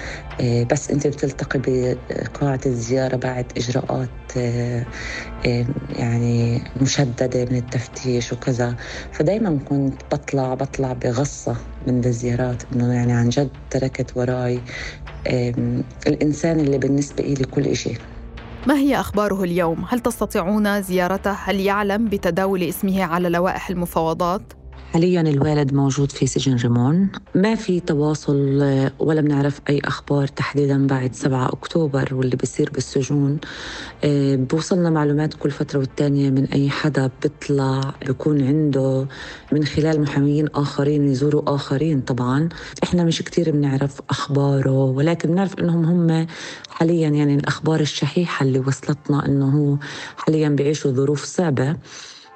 آه، 0.42 0.64
بس 0.64 0.92
انت 0.92 1.08
بتلتقي 1.08 1.60
بقاعة 2.10 2.60
الزيارة 2.66 3.16
بعد 3.16 3.52
إجراءات 3.58 4.10
آه، 4.38 4.86
يعني 5.90 6.64
مشددة 6.82 7.46
من 7.46 7.56
التفتيش 7.58 8.34
وكذا. 8.34 8.76
فدايما 9.12 9.60
كنت 9.60 10.02
بطلع 10.12 10.54
بطلع 10.54 10.94
بغصة 10.94 11.58
من 11.88 12.06
الزيارات 12.06 12.64
إنه 12.74 12.94
يعني 12.94 13.14
عن 13.14 13.30
جد 13.30 13.50
تركت 13.70 14.18
وراي 14.18 14.64
الإنسان 16.08 16.60
اللي 16.60 16.78
بالنسبة 16.78 17.24
لي 17.24 17.46
كل 17.46 17.76
شيء 17.76 17.98
ما 18.70 18.76
هي 18.76 19.00
أخباره 19.00 19.44
اليوم؟ 19.44 19.86
هل 19.90 20.00
تستطيعون 20.00 20.82
زيارته؟ 20.82 21.32
هل 21.32 21.60
يعلم 21.60 22.06
بتداول 22.06 22.64
اسمه 22.64 23.04
على 23.04 23.30
لوائح 23.30 23.70
المفاوضات؟ 23.70 24.59
حاليا 24.94 25.22
الوالد 25.22 25.74
موجود 25.74 26.12
في 26.12 26.28
سجن 26.28 26.56
ريمون 26.56 27.10
ما 27.36 27.56
في 27.56 27.80
تواصل 27.80 28.36
ولا 29.00 29.22
بنعرف 29.22 29.62
أي 29.70 29.80
أخبار 29.86 30.28
تحديدا 30.28 30.88
بعد 30.88 31.16
7 31.16 31.48
أكتوبر 31.48 32.16
واللي 32.16 32.36
بيصير 32.36 32.70
بالسجون. 32.70 33.38
آه، 34.04 34.36
بوصلنا 34.36 34.90
معلومات 34.90 35.34
كل 35.34 35.52
فترة 35.52 35.80
والتانية 35.80 36.30
من 36.30 36.46
أي 36.46 36.70
حدا 36.70 37.10
بيطلع 37.24 37.82
بيكون 38.08 38.42
عنده 38.42 39.08
من 39.52 39.64
خلال 39.66 40.02
محاميين 40.02 40.48
آخرين 40.56 41.08
يزوروا 41.08 41.56
آخرين 41.56 42.02
طبعا. 42.02 42.50
إحنا 42.84 43.04
مش 43.04 43.22
كتير 43.22 43.52
بنعرف 43.52 44.02
أخباره 44.10 44.84
ولكن 44.84 45.30
بنعرف 45.32 45.60
إنهم 45.60 45.86
هم 45.86 46.28
حاليا 46.70 47.10
يعني 47.10 47.36
الأخبار 47.36 47.80
الشحيحة 47.80 48.46
اللي 48.46 48.60
وصلتنا 48.60 49.26
إنه 49.26 49.50
هو 49.50 49.78
حاليا 50.18 50.50
بيعيشوا 50.50 50.92
ظروف 50.92 51.24
صعبة. 51.24 51.76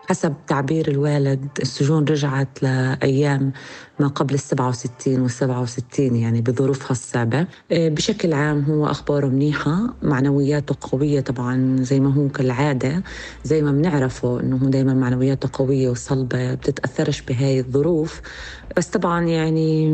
حسب 0.10 0.34
تعبير 0.48 0.88
الوالد 0.88 1.48
السجون 1.62 2.04
رجعت 2.06 2.64
لأيام 2.64 3.52
ما 4.00 4.08
قبل 4.08 4.34
ال 4.34 4.40
67 4.40 5.22
وال 5.22 5.32
67 5.32 6.16
يعني 6.16 6.42
بظروفها 6.42 6.92
الصعبة. 6.92 7.48
آه، 7.72 7.90
بشكل 7.90 8.34
عام 8.34 8.64
هو 8.64 8.86
أخباره 8.86 9.28
منيحة 9.28 9.94
معنوياته 10.02 10.76
قوية 10.82 11.22
طبعا 11.22 11.78
زي 11.80 12.00
ما 12.00 12.14
هو 12.14 12.30
كالعادة 12.30 13.04
زي 13.44 13.62
ما 13.62 13.72
بنعرفه 13.72 14.40
أنه 14.40 14.58
دايما 14.58 14.94
معنوياته 14.94 15.50
قوية 15.54 15.90
وصلبة 15.90 16.54
بتتأثرش 16.54 17.22
بهاي 17.22 17.60
الظروف. 17.60 18.22
بس 18.78 18.88
طبعا 18.88 19.26
يعني 19.26 19.90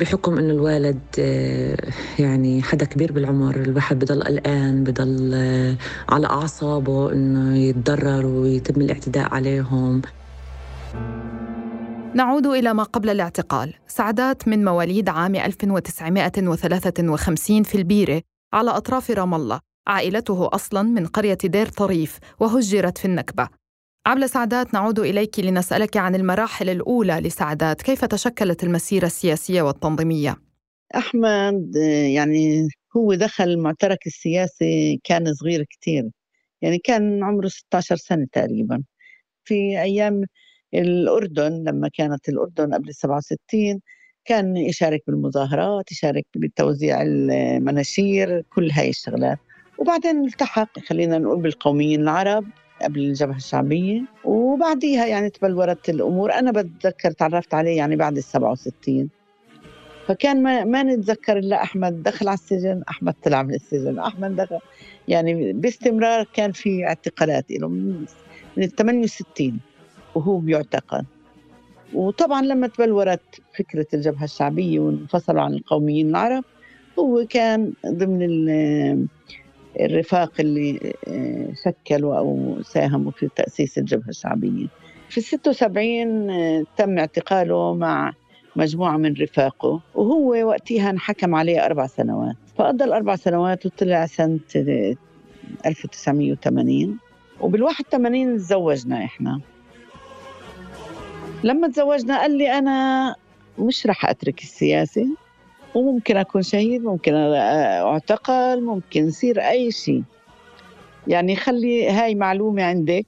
بحكم 0.00 0.38
إنه 0.38 0.52
الوالد 0.52 1.00
آه، 1.18 1.76
يعني 2.18 2.62
حدا 2.62 2.86
كبير 2.86 3.12
بالعمر 3.12 3.56
الواحد 3.56 3.98
بضل 3.98 4.22
قلقان 4.22 4.84
بضل 4.84 5.30
آه، 5.34 5.76
على 6.08 6.26
أعصابه 6.26 7.12
إنه 7.12 7.58
يتضرر 7.58 8.26
ويتم 8.26 8.80
الاعتداء 8.80 9.34
عليهم. 9.34 10.02
نعود 12.14 12.46
إلى 12.46 12.74
ما 12.74 12.82
قبل 12.82 13.10
الاعتقال. 13.10 13.74
سعدات 13.88 14.48
من 14.48 14.64
مواليد 14.64 15.08
عام 15.08 15.36
1953 15.36 17.62
في 17.62 17.74
البيرة 17.74 18.22
على 18.52 18.70
أطراف 18.70 19.10
رام 19.10 19.34
الله. 19.34 19.60
عائلته 19.86 20.48
أصلا 20.52 20.82
من 20.82 21.06
قرية 21.06 21.38
دير 21.44 21.66
طريف 21.66 22.18
وهجرت 22.40 22.98
في 22.98 23.04
النكبة. 23.04 23.48
عبلة 24.06 24.26
سعدات 24.26 24.74
نعود 24.74 24.98
إليك 24.98 25.40
لنسألك 25.40 25.96
عن 25.96 26.14
المراحل 26.14 26.68
الأولى 26.68 27.12
لسعدات 27.12 27.82
كيف 27.82 28.04
تشكلت 28.04 28.64
المسيرة 28.64 29.06
السياسية 29.06 29.62
والتنظيمية؟ 29.62 30.36
أحمد 30.96 31.76
يعني 32.14 32.68
هو 32.96 33.14
دخل 33.14 33.44
المعترك 33.44 34.06
السياسي 34.06 35.00
كان 35.04 35.34
صغير 35.34 35.62
كتير. 35.62 36.04
يعني 36.62 36.78
كان 36.78 37.24
عمره 37.24 37.48
16 37.48 37.96
سنة 37.96 38.26
تقريبا. 38.32 38.82
في 39.44 39.54
أيام 39.82 40.24
الأردن 40.74 41.64
لما 41.64 41.88
كانت 41.94 42.28
الأردن 42.28 42.74
قبل 42.74 42.94
67 42.94 43.80
كان 44.24 44.56
يشارك 44.56 45.02
بالمظاهرات 45.06 45.92
يشارك 45.92 46.26
بتوزيع 46.36 47.02
المناشير 47.02 48.42
كل 48.54 48.70
هاي 48.70 48.88
الشغلات. 48.88 49.38
وبعدين 49.78 50.24
التحق 50.24 50.78
خلينا 50.78 51.18
نقول 51.18 51.42
بالقوميين 51.42 52.00
العرب. 52.00 52.44
قبل 52.82 53.00
الجبهة 53.00 53.36
الشعبية. 53.36 54.02
وبعديها 54.24 55.06
يعني 55.06 55.30
تبلورت 55.30 55.88
الأمور. 55.88 56.32
أنا 56.32 56.50
بتذكر 56.50 57.10
تعرفت 57.10 57.54
عليه 57.54 57.76
يعني 57.76 57.96
بعد 57.96 58.16
ال 58.16 58.24
67 58.24 59.08
فكان 60.06 60.42
ما, 60.42 60.64
ما 60.64 60.82
نتذكر 60.82 61.38
إلا 61.38 61.62
أحمد 61.62 62.02
دخل 62.02 62.28
على 62.28 62.34
السجن. 62.34 62.82
أحمد 62.88 63.14
طلع 63.22 63.42
من 63.42 63.54
السجن. 63.54 63.98
أحمد 63.98 64.36
دخل. 64.36 64.58
يعني 65.08 65.52
باستمرار 65.52 66.26
كان 66.34 66.52
في 66.52 66.86
اعتقالات 66.86 67.50
له 67.50 67.68
من, 67.68 68.06
ال 68.58 68.76
68 68.76 69.60
وهو 70.14 70.38
بيعتقل 70.38 71.04
وطبعا 71.94 72.42
لما 72.42 72.66
تبلورت 72.66 73.40
فكرة 73.58 73.86
الجبهة 73.94 74.24
الشعبية 74.24 74.80
وانفصلوا 74.80 75.42
عن 75.42 75.54
القوميين 75.54 76.10
العرب 76.10 76.44
هو 76.98 77.26
كان 77.26 77.72
ضمن 77.86 79.08
الرفاق 79.80 80.32
اللي 80.40 80.94
آه، 81.08 81.48
شكلوا 81.64 82.18
أو 82.18 82.58
ساهموا 82.62 83.10
في 83.10 83.28
تأسيس 83.36 83.78
الجبهة 83.78 84.08
الشعبية. 84.08 84.66
في 85.08 85.20
76 85.20 86.30
آه، 86.30 86.64
تم 86.76 86.98
اعتقاله 86.98 87.74
مع 87.74 88.12
مجموعة 88.56 88.96
من 88.96 89.14
رفاقه 89.20 89.80
وهو 89.94 90.48
وقتها 90.48 90.90
انحكم 90.90 91.34
عليه 91.34 91.64
أربع 91.66 91.86
سنوات. 91.86 92.36
فقضى 92.56 92.84
الأربع 92.84 93.16
سنوات 93.16 93.66
وطلع 93.66 94.06
سنة 94.06 94.40
1980 95.66 96.98
وبال 97.40 97.62
81 97.62 98.36
تزوجنا 98.36 99.04
إحنا. 99.04 99.40
لما 101.44 101.68
تزوجنا 101.68 102.18
قال 102.20 102.38
لي 102.38 102.58
أنا 102.58 103.14
مش 103.58 103.86
رح 103.86 104.06
أترك 104.06 104.42
السياسة. 104.42 105.06
وممكن 105.76 106.16
أكون 106.16 106.42
شهيد 106.42 106.82
ممكن 106.84 107.14
أعتقل 107.14 108.62
ممكن 108.62 109.06
يصير 109.08 109.40
أي 109.40 109.70
شيء. 109.70 110.02
يعني 111.06 111.36
خلي 111.36 111.90
هاي 111.90 112.14
معلومة 112.14 112.62
عندك 112.62 113.06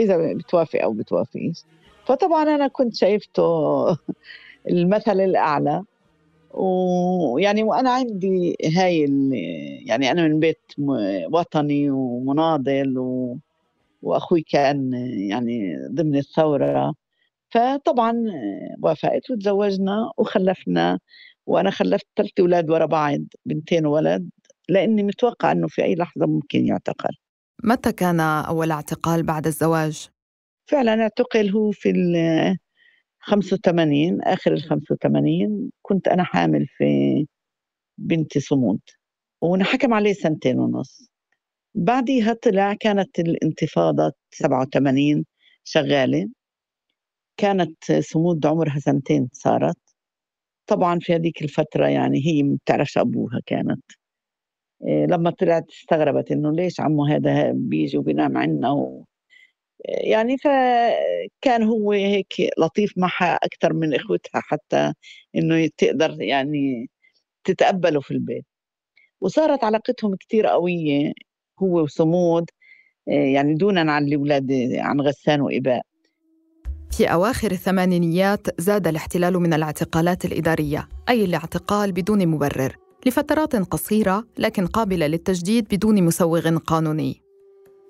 إذا 0.00 0.34
بتوافق 0.34 0.82
أو 0.82 0.92
بتوافقيش. 0.92 1.64
فطبعا 2.06 2.42
أنا 2.42 2.68
كنت 2.68 2.94
شايفته 2.94 3.42
المثل 4.70 5.20
الأعلى. 5.20 5.82
ويعني 6.54 7.62
وأنا 7.62 7.90
عندي 7.90 8.56
هاي 8.76 9.00
يعني 9.86 10.10
أنا 10.10 10.28
من 10.28 10.40
بيت 10.40 10.60
وطني 11.32 11.90
ومناضل 11.90 12.98
و... 12.98 13.36
وأخوي 14.02 14.40
كان 14.42 14.92
يعني 15.30 15.76
ضمن 15.90 16.16
الثورة. 16.16 16.94
فطبعا 17.50 18.24
وافقت 18.82 19.30
وتزوجنا 19.30 20.10
وخلفنا. 20.16 20.98
وأنا 21.46 21.70
خلفت 21.70 22.06
ثلاث 22.16 22.30
أولاد 22.40 22.70
ورا 22.70 22.86
بعض 22.86 23.20
بنتين 23.46 23.86
وولد 23.86 24.30
لأني 24.68 25.02
متوقع 25.02 25.52
إنه 25.52 25.68
في 25.68 25.84
أي 25.84 25.94
لحظة 25.94 26.26
ممكن 26.26 26.66
يعتقل. 26.66 27.10
متى 27.64 27.92
كان 27.92 28.20
أول 28.20 28.70
اعتقال 28.70 29.22
بعد 29.22 29.46
الزواج؟ 29.46 30.08
فعلا 30.70 31.02
اعتقل 31.02 31.50
هو 31.50 31.70
في 31.70 31.90
ال 31.90 32.58
85 33.20 34.22
آخر 34.22 34.52
ال 34.52 34.62
85 34.62 35.70
كنت 35.82 36.08
أنا 36.08 36.24
حامل 36.24 36.66
في 36.66 37.26
بنتي 37.98 38.40
صمود 38.40 38.80
ونحكم 39.42 39.94
عليه 39.94 40.12
سنتين 40.12 40.58
ونص. 40.58 41.10
بعديها 41.74 42.32
طلع 42.32 42.74
كانت 42.74 43.18
الانتفاضة 43.18 44.12
87 44.30 45.24
شغالة 45.64 46.28
كانت 47.36 47.92
صمود 47.92 48.46
عمرها 48.46 48.78
سنتين 48.78 49.28
صارت. 49.32 49.76
طبعا 50.66 50.98
في 51.02 51.14
هذيك 51.14 51.42
الفترة 51.42 51.86
يعني 51.88 52.26
هي 52.26 52.42
ما 52.42 52.56
بتعرفش 52.64 52.98
أبوها 52.98 53.40
كانت. 53.46 53.82
إيه، 54.86 55.06
لما 55.06 55.30
طلعت 55.30 55.64
استغربت 55.70 56.32
إنه 56.32 56.52
ليش 56.52 56.80
عمو 56.80 57.04
هذا 57.06 57.52
بيجي 57.52 57.98
وبينام 57.98 58.36
عنا 58.38 58.70
و... 58.72 59.04
يعني 59.88 60.36
فكان 60.38 61.62
هو 61.62 61.92
هيك 61.92 62.34
لطيف 62.58 62.92
معها 62.98 63.34
أكثر 63.36 63.72
من 63.72 63.94
إخوتها 63.94 64.40
حتى 64.44 64.92
إنه 65.36 65.68
تقدر 65.78 66.22
يعني 66.22 66.90
تتقبله 67.44 68.00
في 68.00 68.10
البيت. 68.12 68.46
وصارت 69.22 69.64
علاقتهم 69.64 70.16
كتير 70.16 70.46
قوية 70.46 71.12
هو 71.62 71.82
وصمود 71.84 72.46
إيه، 73.08 73.34
يعني 73.34 73.54
دونا 73.54 73.92
عن 73.92 74.04
الأولاد 74.08 74.52
عن 74.78 75.00
غسان 75.00 75.40
وإباء. 75.40 75.82
في 76.96 77.06
أواخر 77.06 77.50
الثمانينيات 77.50 78.60
زاد 78.60 78.86
الاحتلال 78.88 79.34
من 79.34 79.52
الاعتقالات 79.52 80.24
الإدارية 80.24 80.88
أي 81.08 81.24
الاعتقال 81.24 81.92
بدون 81.92 82.26
مبرر 82.26 82.76
لفترات 83.06 83.56
قصيرة 83.56 84.24
لكن 84.38 84.66
قابلة 84.66 85.06
للتجديد 85.06 85.66
بدون 85.74 86.02
مسوغ 86.02 86.58
قانوني. 86.58 87.22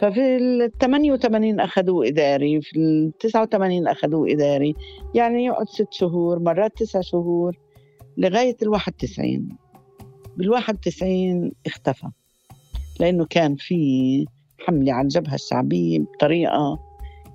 ففي 0.01 0.37
ال 0.37 0.71
88 0.81 1.61
أخذوه 1.61 2.09
إداري 2.09 2.61
في 2.61 2.79
ال 2.79 3.13
89 3.21 3.89
أخذوه 3.89 4.33
إداري 4.33 4.75
يعني 5.15 5.45
يقعد 5.45 5.69
ست 5.69 5.93
شهور 5.93 6.39
مرات 6.39 6.73
تسع 6.77 7.01
شهور 7.01 7.57
لغاية 8.19 8.57
ال 8.63 8.69
91 8.69 9.49
بال 10.37 10.51
91 10.51 11.53
اختفى 11.67 12.07
لأنه 13.01 13.27
كان 13.31 13.57
في 13.57 14.25
حملة 14.67 14.93
على 14.93 15.05
الجبهة 15.05 15.35
الشعبية 15.35 16.01
بطريقة 16.01 16.86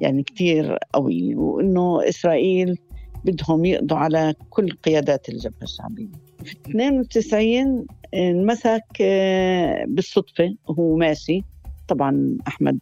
يعني 0.01 0.23
كتير 0.23 0.77
قوي 0.93 1.35
وإنه 1.35 2.09
إسرائيل 2.09 2.77
بدهم 3.25 3.65
يقضوا 3.65 3.97
على 3.97 4.33
كل 4.49 4.71
قيادات 4.71 5.29
الجبهة 5.29 5.63
الشعبية. 5.63 6.07
في 6.43 6.51
92 6.51 7.85
انمسك 8.13 8.83
آه، 9.01 9.85
بالصدفة 9.87 10.55
وهو 10.67 10.95
ماشي. 10.95 11.43
طبعا 11.87 12.37
أحمد 12.47 12.79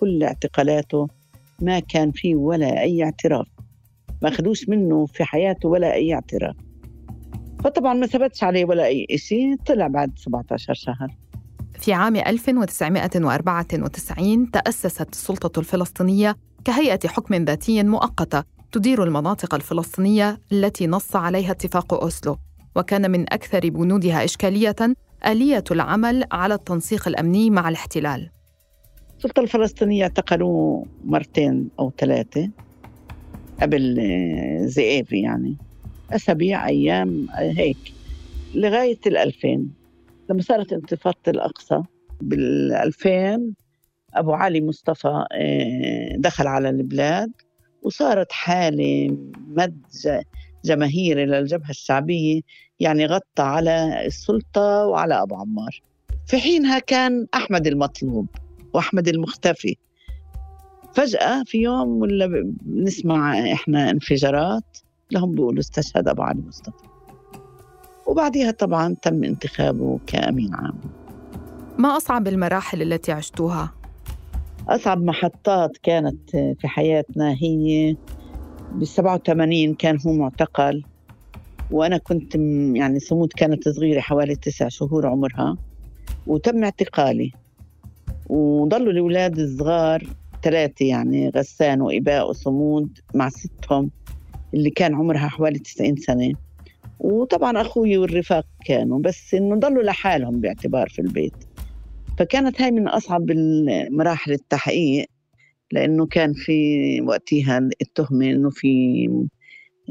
كل 0.00 0.22
اعتقالاته 0.22 1.08
ما 1.60 1.80
كان 1.80 2.10
فيه 2.10 2.34
ولا 2.34 2.80
أي 2.80 3.04
اعتراف. 3.04 3.46
ما 4.22 4.28
أخذوش 4.28 4.68
منه 4.68 5.06
في 5.06 5.24
حياته 5.24 5.68
ولا 5.68 5.94
أي 5.94 6.14
اعتراف. 6.14 6.56
فطبعا 7.64 7.94
ما 7.94 8.06
ثبتش 8.06 8.44
عليه 8.44 8.64
ولا 8.64 8.86
أي 8.86 9.06
شيء 9.16 9.56
طلع 9.66 9.86
بعد 9.86 10.18
17 10.18 10.74
شهر. 10.74 11.16
في 11.80 11.92
عام 11.92 12.16
1994 12.16 14.50
تأسست 14.50 15.12
السلطة 15.12 15.60
الفلسطينية 15.60 16.36
كهيئة 16.64 17.08
حكم 17.08 17.34
ذاتي 17.34 17.82
مؤقتة 17.82 18.44
تدير 18.72 19.04
المناطق 19.04 19.54
الفلسطينية 19.54 20.40
التي 20.52 20.86
نص 20.86 21.16
عليها 21.16 21.50
اتفاق 21.50 21.94
أوسلو 21.94 22.36
وكان 22.76 23.10
من 23.10 23.32
أكثر 23.32 23.68
بنودها 23.68 24.24
إشكالية 24.24 24.76
آلية 25.26 25.64
العمل 25.70 26.24
على 26.32 26.54
التنسيق 26.54 27.08
الأمني 27.08 27.50
مع 27.50 27.68
الاحتلال. 27.68 28.30
السلطة 29.16 29.40
الفلسطينية 29.40 30.02
اعتقلوا 30.02 30.84
مرتين 31.04 31.68
أو 31.78 31.92
ثلاثة 31.98 32.50
قبل 33.62 33.96
زئيفي 34.64 35.20
يعني. 35.20 35.56
أسابيع 36.12 36.68
أيام 36.68 37.26
هيك. 37.34 37.92
لغاية 38.54 38.98
الألفين 39.06 39.74
لما 40.30 40.42
صارت 40.42 40.72
انتفاضة 40.72 41.16
الأقصى 41.28 41.82
بالألفين 42.20 43.54
أبو 44.14 44.32
علي 44.32 44.60
مصطفى 44.60 45.24
آه، 45.32 46.16
دخل 46.16 46.46
على 46.46 46.70
البلاد 46.70 47.32
وصارت 47.82 48.32
حالة 48.32 49.16
مد 49.48 49.82
جماهيري 50.64 51.26
للجبهة 51.26 51.70
الشعبية 51.70 52.40
يعني 52.80 53.06
غطى 53.06 53.42
على 53.42 54.06
السلطة 54.06 54.86
وعلى 54.86 55.22
أبو 55.22 55.34
عمار. 55.34 55.82
في 56.26 56.38
حينها 56.38 56.78
كان 56.78 57.26
أحمد 57.34 57.66
المطلوب 57.66 58.26
وأحمد 58.74 59.08
المختفي. 59.08 59.76
فجأة 60.94 61.42
في 61.46 61.58
يوم 61.58 61.88
ولا 61.88 62.26
بنسمع 62.62 63.52
إحنا 63.52 63.90
انفجارات 63.90 64.78
لهم 65.10 65.32
بيقولوا 65.34 65.60
استشهد 65.60 66.08
أبو 66.08 66.22
علي 66.22 66.42
مصطفى. 66.48 66.84
وبعدها 68.06 68.50
طبعا 68.50 68.96
تم 69.02 69.24
انتخابه 69.24 69.98
كأمين 70.06 70.54
عام. 70.54 70.80
ما 71.78 71.96
أصعب 71.96 72.28
المراحل 72.28 72.82
التي 72.82 73.12
عشتوها؟ 73.12 73.79
أصعب 74.68 75.02
محطات 75.02 75.76
كانت 75.82 76.30
في 76.30 76.68
حياتنا 76.68 77.36
هي 77.40 77.96
بال 78.72 78.86
87 78.86 79.74
كان 79.74 79.98
هو 80.06 80.12
معتقل. 80.12 80.84
وأنا 81.70 81.98
كنت 81.98 82.34
يعني 82.74 83.00
صمود 83.00 83.32
كانت 83.32 83.68
صغيرة 83.68 84.00
حوالي 84.00 84.36
تسع 84.36 84.68
شهور 84.68 85.06
عمرها. 85.06 85.56
وتم 86.26 86.64
اعتقالي. 86.64 87.32
وضلوا 88.28 88.92
الأولاد 88.92 89.38
الصغار 89.38 90.06
ثلاثة 90.42 90.84
يعني 90.86 91.28
غسان 91.28 91.80
وإباء 91.80 92.30
وصمود 92.30 92.98
مع 93.14 93.28
ستهم 93.28 93.90
اللي 94.54 94.70
كان 94.70 94.94
عمرها 94.94 95.28
حوالي 95.28 95.58
90 95.58 95.96
سنة. 95.96 96.32
وطبعا 97.00 97.60
أخوي 97.60 97.98
والرفاق 97.98 98.46
كانوا 98.64 98.98
بس 98.98 99.34
إنه 99.34 99.56
ضلوا 99.56 99.82
لحالهم 99.82 100.40
باعتبار 100.40 100.88
في 100.88 100.98
البيت. 100.98 101.49
فكانت 102.20 102.60
هاي 102.62 102.70
من 102.70 102.88
أصعب 102.88 103.26
مراحل 103.90 104.32
التحقيق 104.32 105.06
لأنه 105.72 106.06
كان 106.06 106.32
في 106.32 106.52
وقتها 107.00 107.58
التهمة 107.82 108.26
إنه 108.30 108.50
في 108.50 109.08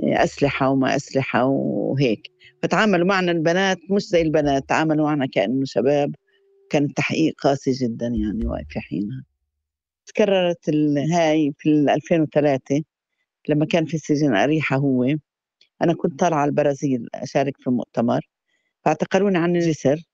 أسلحة 0.04 0.70
وما 0.70 0.96
أسلحة 0.96 1.46
وهيك. 1.46 2.32
فتعاملوا 2.64 3.08
معنا 3.08 3.32
البنات 3.32 3.78
مش 3.92 4.04
زي 4.04 4.22
البنات 4.22 4.70
تعاملوا 4.70 5.06
معنا 5.06 5.26
كأنه 5.26 5.66
شباب. 5.66 6.16
كان 6.70 6.86
التحقيق 6.86 7.34
قاسي 7.42 7.72
جدا 7.72 8.08
يعني 8.08 8.46
واقف 8.48 8.66
في 8.70 8.80
حينها. 8.80 9.24
تكررت 10.06 10.70
هاي 11.14 11.54
في 11.58 11.70
2003 11.70 12.82
لما 13.50 13.66
كان 13.66 13.86
في 13.86 13.98
سجن 13.98 14.36
أريحة 14.36 14.76
هو. 14.78 15.04
أنا 15.82 15.94
كنت 15.94 16.20
طالعة 16.20 16.46
البرازيل 16.46 17.08
أشارك 17.16 17.58
في 17.58 17.70
مؤتمر 17.70 18.22
فاعتقلوني 18.86 19.38
عن 19.38 19.56
الجسر. 19.56 20.09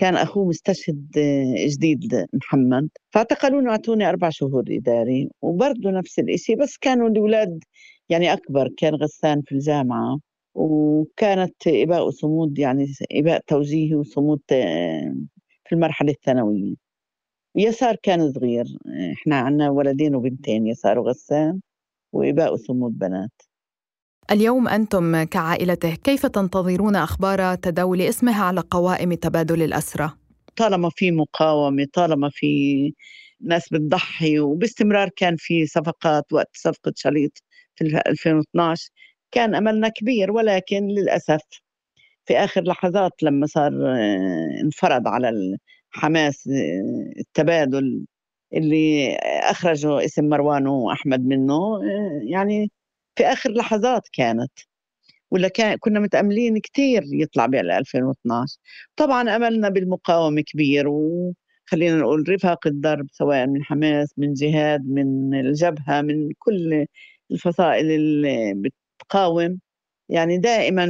كان 0.00 0.16
أخوه 0.16 0.48
مستشهد 0.48 1.18
آه، 1.18 1.66
جديد 1.66 2.26
محمد. 2.32 2.88
فاعتقلوني 3.10 3.68
واعطوني 3.68 4.08
أربع 4.08 4.30
شهور 4.30 4.64
إداري 4.68 5.28
وبرضه 5.42 5.90
نفس 5.90 6.18
الإشي 6.18 6.54
بس 6.54 6.76
كانوا 6.78 7.08
الأولاد 7.08 7.64
يعني 8.08 8.32
أكبر 8.32 8.68
كان 8.78 8.94
غسان 8.94 9.42
في 9.42 9.52
الجامعة 9.52 10.18
وكانت 10.54 11.66
إباء 11.66 12.06
وصمود 12.06 12.58
يعني 12.58 12.86
إباء 13.12 13.40
توجيهي 13.46 13.94
وصمود 13.94 14.40
آه، 14.52 15.14
في 15.64 15.74
المرحلة 15.74 16.10
الثانوية. 16.12 16.74
يسار 17.56 17.96
كان 18.02 18.32
صغير 18.32 18.64
إحنا 19.14 19.36
عنا 19.36 19.70
ولدين 19.70 20.14
وبنتين 20.14 20.66
يسار 20.66 20.98
وغسان 20.98 21.60
وإباء 22.12 22.52
وصمود 22.54 22.98
بنات. 22.98 23.49
اليوم 24.30 24.68
أنتم 24.68 25.22
كعائلته 25.22 25.94
كيف 25.94 26.26
تنتظرون 26.26 26.96
أخبار 26.96 27.54
تداول 27.54 28.00
اسمها 28.00 28.44
على 28.44 28.60
قوائم 28.70 29.14
تبادل 29.14 29.62
الأسرى؟ 29.62 30.10
طالما 30.56 30.90
في 30.96 31.10
مقاومة 31.10 31.86
طالما 31.92 32.30
في 32.32 32.92
ناس 33.40 33.68
بتضحي 33.72 34.38
وباستمرار 34.38 35.08
كان 35.16 35.36
في 35.38 35.66
صفقات 35.66 36.32
وقت 36.32 36.50
صفقة 36.52 36.92
شليط 36.96 37.32
في 37.76 37.84
2012 38.06 38.90
كان 39.30 39.54
أملنا 39.54 39.88
كبير 39.88 40.32
ولكن 40.32 40.86
للأسف 40.86 41.40
في 42.24 42.36
آخر 42.38 42.62
لحظات 42.62 43.12
لما 43.22 43.46
صار 43.46 43.72
آه، 43.72 44.60
انفرض 44.64 45.08
على 45.08 45.56
حماس 45.90 46.48
آه، 46.48 47.20
التبادل 47.20 48.06
اللي 48.54 49.16
أخرجوا 49.50 50.04
اسم 50.04 50.24
مروان 50.24 50.66
وأحمد 50.66 51.24
منه 51.26 51.54
آه، 51.54 52.20
يعني 52.24 52.70
في 53.20 53.26
آخر 53.26 53.50
لحظات 53.50 54.08
كانت. 54.12 54.52
ولا 55.30 55.48
كان 55.48 55.76
كنا 55.80 56.00
متأملين 56.00 56.58
كثير 56.60 57.02
يطلع 57.12 57.46
بال 57.46 57.70
2012 57.70 58.58
طبعا 58.96 59.36
أملنا 59.36 59.68
بالمقاومة 59.68 60.40
كبير 60.42 60.88
وخلينا 60.88 61.96
نقول 61.98 62.24
رفاق 62.28 62.66
الدرب 62.66 63.06
سواء 63.12 63.46
من 63.46 63.64
حماس 63.64 64.14
من 64.18 64.34
جهاد 64.34 64.88
من 64.90 65.34
الجبهة 65.34 66.02
من 66.02 66.30
كل 66.38 66.86
الفصائل 67.32 67.90
اللي 67.90 68.54
بتقاوم. 68.56 69.60
يعني 70.08 70.38
دائما 70.38 70.84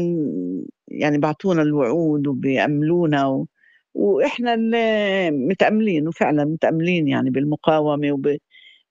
يعني 0.89 1.19
بعطونا 1.19 1.63
الوعود 1.63 2.27
وبيأملونا 2.27 3.27
و... 3.27 3.47
وإحنا 3.95 4.55
اللي 4.55 5.31
متأملين 5.31 6.09
وفعلا 6.09 6.45
متأملين 6.45 7.09
يعني 7.09 7.31
بالمقاومة 7.31 8.13
وب... 8.13 8.37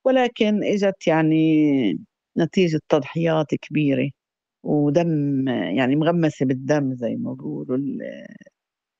ولكن 0.06 0.63
إجت 0.63 1.08
يعني 1.08 1.99
نتيجة 2.38 2.80
تضحيات 2.89 3.56
كبيرة 3.56 4.10
ودم 4.63 5.48
يعني 5.50 5.96
مغمسة 5.96 6.46
بالدم 6.46 6.96
زي 6.96 7.15
ما 7.15 7.34
بقولوا 7.34 7.78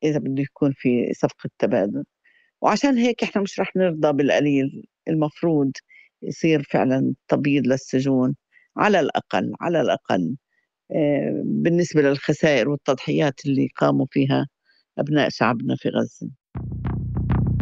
إذا 0.04 0.20
بده 0.20 0.42
يكون 0.44 0.74
في 0.78 1.14
صفقة 1.14 1.50
تبادل 1.60 2.04
وعشان 2.62 2.98
هيك 2.98 3.24
إحنا 3.24 3.42
مش 3.42 3.60
رح 3.60 3.76
نرضى 3.76 4.14
بالقليل 4.14 4.84
المفروض 5.08 5.72
يصير 6.24 6.64
فعلا 6.64 7.14
تبييض 7.28 7.68
للسجون 7.68 8.36
على 8.78 9.00
الأقل 9.00 9.54
على 9.62 9.82
الأقل. 9.82 10.38
آه، 10.92 11.44
بالنسبة 11.46 12.02
للخسائر 12.02 12.70
والتضحيات 12.70 13.46
اللي 13.46 13.70
قاموا 13.78 14.06
فيها 14.12 14.48
أبناء 15.00 15.30
شعبنا 15.30 15.76
في 15.76 15.90
غزة. 15.90 16.30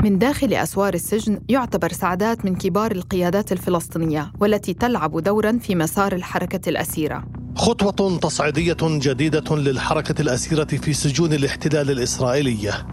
من 0.03 0.17
داخل 0.17 0.53
أسوار 0.53 0.93
السجن 0.93 1.39
يعتبر 1.49 1.91
سعدات 1.91 2.45
من 2.45 2.55
كبار 2.55 2.91
القيادات 2.91 3.51
الفلسطينية 3.51 4.31
والتي 4.39 4.73
تلعب 4.73 5.19
دورا 5.23 5.59
في 5.61 5.75
مسار 5.75 6.13
الحركة 6.13 6.69
الأسيرة. 6.69 7.23
خطوة 7.55 8.19
تصعيدية 8.19 8.77
جديدة 8.81 9.55
للحركة 9.55 10.21
الأسيرة 10.21 10.65
في 10.65 10.93
سجون 10.93 11.33
الاحتلال 11.33 11.91
الإسرائيلية 11.91 12.87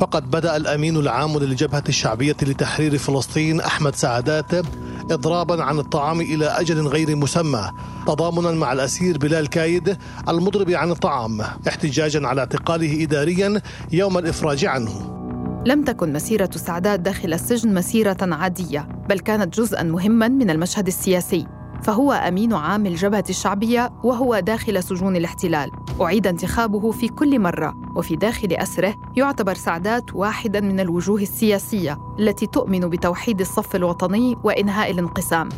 فقد 0.00 0.30
بدأ 0.30 0.56
الأمين 0.56 0.96
العام 0.96 1.38
للجبهة 1.38 1.84
الشعبية 1.88 2.36
لتحرير 2.42 2.98
فلسطين 2.98 3.60
أحمد 3.60 3.94
سعدات 3.94 4.54
إضرابا 5.10 5.62
عن 5.62 5.78
الطعام 5.78 6.20
إلى 6.20 6.46
أجل 6.46 6.86
غير 6.86 7.16
مسمى 7.16 7.70
تضامنا 8.06 8.50
مع 8.50 8.72
الأسير 8.72 9.18
بلال 9.18 9.48
كايد 9.48 9.96
المضرب 10.28 10.70
عن 10.70 10.90
الطعام 10.90 11.40
احتجاجا 11.40 12.26
على 12.26 12.40
اعتقاله 12.40 13.02
إداريا 13.02 13.62
يوم 13.92 14.18
الإفراج 14.18 14.64
عنه. 14.64 15.17
لم 15.66 15.84
تكن 15.84 16.12
مسيرة 16.12 16.50
سعدات 16.54 17.00
داخل 17.00 17.32
السجن 17.34 17.74
مسيرة 17.74 18.16
عادية 18.22 18.88
بل 19.08 19.18
كانت 19.18 19.60
جزءا 19.60 19.82
مهما 19.82 20.28
من 20.28 20.50
المشهد 20.50 20.86
السياسي. 20.86 21.46
فهو 21.82 22.12
أمين 22.12 22.52
عام 22.52 22.86
الجبهة 22.86 23.24
الشعبية 23.30 23.92
وهو 24.04 24.38
داخل 24.38 24.82
سجون 24.82 25.16
الاحتلال. 25.16 25.70
أعيد 26.00 26.26
انتخابه 26.26 26.90
في 26.90 27.08
كل 27.08 27.38
مرة 27.38 27.74
وفي 27.96 28.16
داخل 28.16 28.52
أسره 28.52 28.94
يعتبر 29.16 29.54
سعدات 29.54 30.14
واحدا 30.14 30.60
من 30.60 30.80
الوجوه 30.80 31.22
السياسية 31.22 31.98
التي 32.18 32.46
تؤمن 32.46 32.80
بتوحيد 32.80 33.40
الصف 33.40 33.76
الوطني 33.76 34.36
وإنهاء 34.44 34.90
الانقسام. 34.90 35.48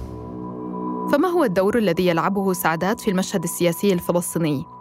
فما 1.12 1.28
هو 1.28 1.44
الدور 1.44 1.78
الذي 1.78 2.06
يلعبه 2.06 2.52
سعدات 2.52 3.00
في 3.00 3.10
المشهد 3.10 3.42
السياسي 3.42 3.92
الفلسطيني؟ 3.92 4.79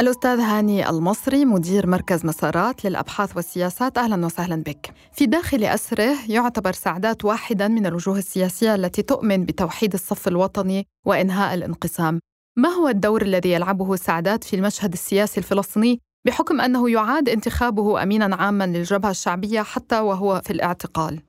الأستاذ 0.00 0.40
هاني 0.40 0.90
المصري 0.90 1.44
مدير 1.44 1.86
مركز 1.86 2.26
مسارات 2.26 2.84
للأبحاث 2.84 3.36
والسياسات. 3.36 3.98
أهلا 3.98 4.26
وسهلا 4.26 4.56
بك. 4.56 4.92
في 5.12 5.26
داخل 5.26 5.64
أسره 5.64 6.14
يعتبر 6.28 6.72
سعدات 6.72 7.24
واحدا 7.24 7.68
من 7.68 7.86
الوجوه 7.86 8.18
السياسية 8.18 8.74
التي 8.74 9.02
تؤمن 9.02 9.44
بتوحيد 9.44 9.94
الصف 9.94 10.28
الوطني 10.28 10.86
وإنهاء 11.04 11.54
الانقسام. 11.54 12.20
ما 12.56 12.68
هو 12.68 12.88
الدور 12.88 13.22
الذي 13.22 13.52
يلعبه 13.52 13.96
سعدات 13.96 14.44
في 14.44 14.56
المشهد 14.56 14.92
السياسي 14.92 15.38
الفلسطيني؟ 15.38 16.00
بحكم 16.24 16.60
أنه 16.60 16.90
يعاد 16.90 17.28
انتخابه 17.28 18.02
أمينا 18.02 18.36
عاما 18.36 18.66
للجبهة 18.66 19.10
الشعبية 19.10 19.62
حتى 19.62 20.00
وهو 20.00 20.40
في 20.44 20.52
الاعتقال. 20.52 21.22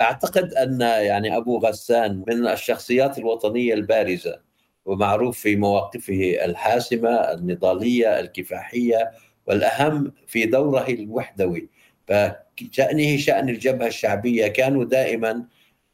أعتقد 0.00 0.52
أن 0.54 0.80
يعني 0.80 1.36
أبو 1.36 1.58
غسان 1.58 2.24
من 2.28 2.48
الشخصيات 2.48 3.18
الوطنية 3.18 3.74
البارزة. 3.74 4.49
ومعروف 4.84 5.38
في 5.38 5.56
مواقفه 5.56 6.44
الحاسمة 6.44 7.10
النضالية 7.10 8.20
الكفاحية 8.20 9.10
والأهم 9.46 10.12
في 10.26 10.46
دوره 10.46 10.88
الوحدوي. 10.88 11.68
فشأنه 12.08 13.16
شأن 13.16 13.48
الجبهة 13.48 13.86
الشعبية. 13.86 14.48
كانوا 14.48 14.84
دائما 14.84 15.44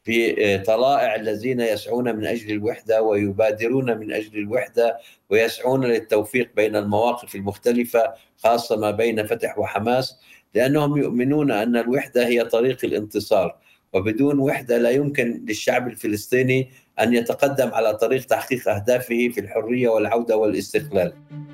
في 0.03 0.57
طلائع 0.57 1.15
الذين 1.15 1.59
يسعون 1.59 2.15
من 2.15 2.25
أجل 2.25 2.51
الوحدة 2.51 3.01
ويبادرون 3.01 3.97
من 3.97 4.13
أجل 4.13 4.37
الوحدة 4.37 4.97
ويسعون 5.29 5.85
للتوفيق 5.85 6.49
بين 6.55 6.75
المواقف 6.75 7.35
المختلفة 7.35 8.13
خاصة 8.37 8.75
ما 8.75 8.91
بين 8.91 9.25
فتح 9.25 9.59
وحماس 9.59 10.19
لأنهم 10.55 10.97
يؤمنون 10.97 11.51
أن 11.51 11.77
الوحدة 11.77 12.27
هي 12.27 12.45
طريق 12.45 12.85
الانتصار. 12.85 13.57
وبدون 13.93 14.39
وحدة 14.39 14.77
لا 14.77 14.89
يمكن 14.89 15.45
للشعب 15.47 15.87
الفلسطيني 15.87 16.71
أن 16.99 17.13
يتقدم 17.13 17.69
على 17.73 17.93
طريق 17.93 18.25
تحقيق 18.25 18.69
أهدافه 18.69 19.29
في 19.33 19.39
الحرية 19.39 19.89
والعودة 19.89 20.37
والاستقلال. 20.37 21.13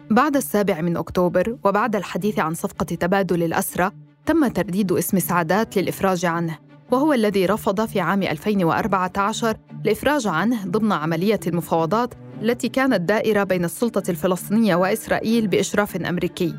بعد 0.10 0.36
السابع 0.36 0.82
من 0.82 0.98
أكتوبر 0.98 1.58
وبعد 1.64 1.96
الحديث 1.96 2.40
عن 2.40 2.54
صفقة 2.54 2.86
تبادل 2.86 3.44
الاسرى 3.44 3.92
تم 4.26 4.48
ترديد 4.48 4.92
اسم 4.92 5.20
سعدات 5.20 5.78
للإفراج 5.78 6.26
عنه 6.26 6.58
وهو 6.92 7.14
الذي 7.14 7.46
رفض 7.46 7.86
في 7.86 8.00
عام 8.00 8.24
2014 8.24 9.58
الإفراج 9.86 10.28
عنه 10.28 10.66
ضمن 10.66 10.92
عملية 10.92 11.40
المفاوضات 11.48 12.14
التي 12.42 12.70
كانت 12.70 13.02
دائرة 13.02 13.44
بين 13.44 13.66
السلطة 13.66 14.04
الفلسطينية 14.10 14.76
وإسرائيل 14.76 15.48
بإشراف 15.48 15.96
أمريكي 15.96 16.56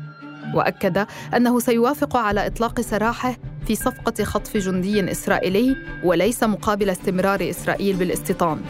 وأكد 0.53 1.05
أنه 1.35 1.59
سيوافق 1.59 2.17
على 2.17 2.47
إطلاق 2.47 2.81
سراحه 2.81 3.37
في 3.67 3.75
صفقة 3.75 4.23
خطف 4.23 4.57
جندي 4.57 5.11
إسرائيلي 5.11 5.75
وليس 6.03 6.43
مقابل 6.43 6.89
استمرار 6.89 7.49
إسرائيل 7.49 7.95
بالاستيطان. 7.95 8.61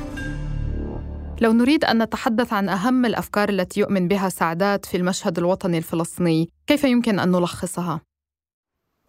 لو 1.41 1.51
نريد 1.51 1.85
أن 1.85 2.03
نتحدث 2.03 2.53
عن 2.53 2.69
أهم 2.69 3.05
الأفكار 3.05 3.49
التي 3.49 3.79
يؤمن 3.79 4.07
بها 4.07 4.29
سعدات 4.29 4.85
في 4.85 4.97
المشهد 4.97 5.37
الوطني 5.37 5.77
الفلسطيني 5.77 6.49
كيف 6.67 6.83
يمكن 6.83 7.19
أن 7.19 7.31
نلخصها؟ 7.31 8.01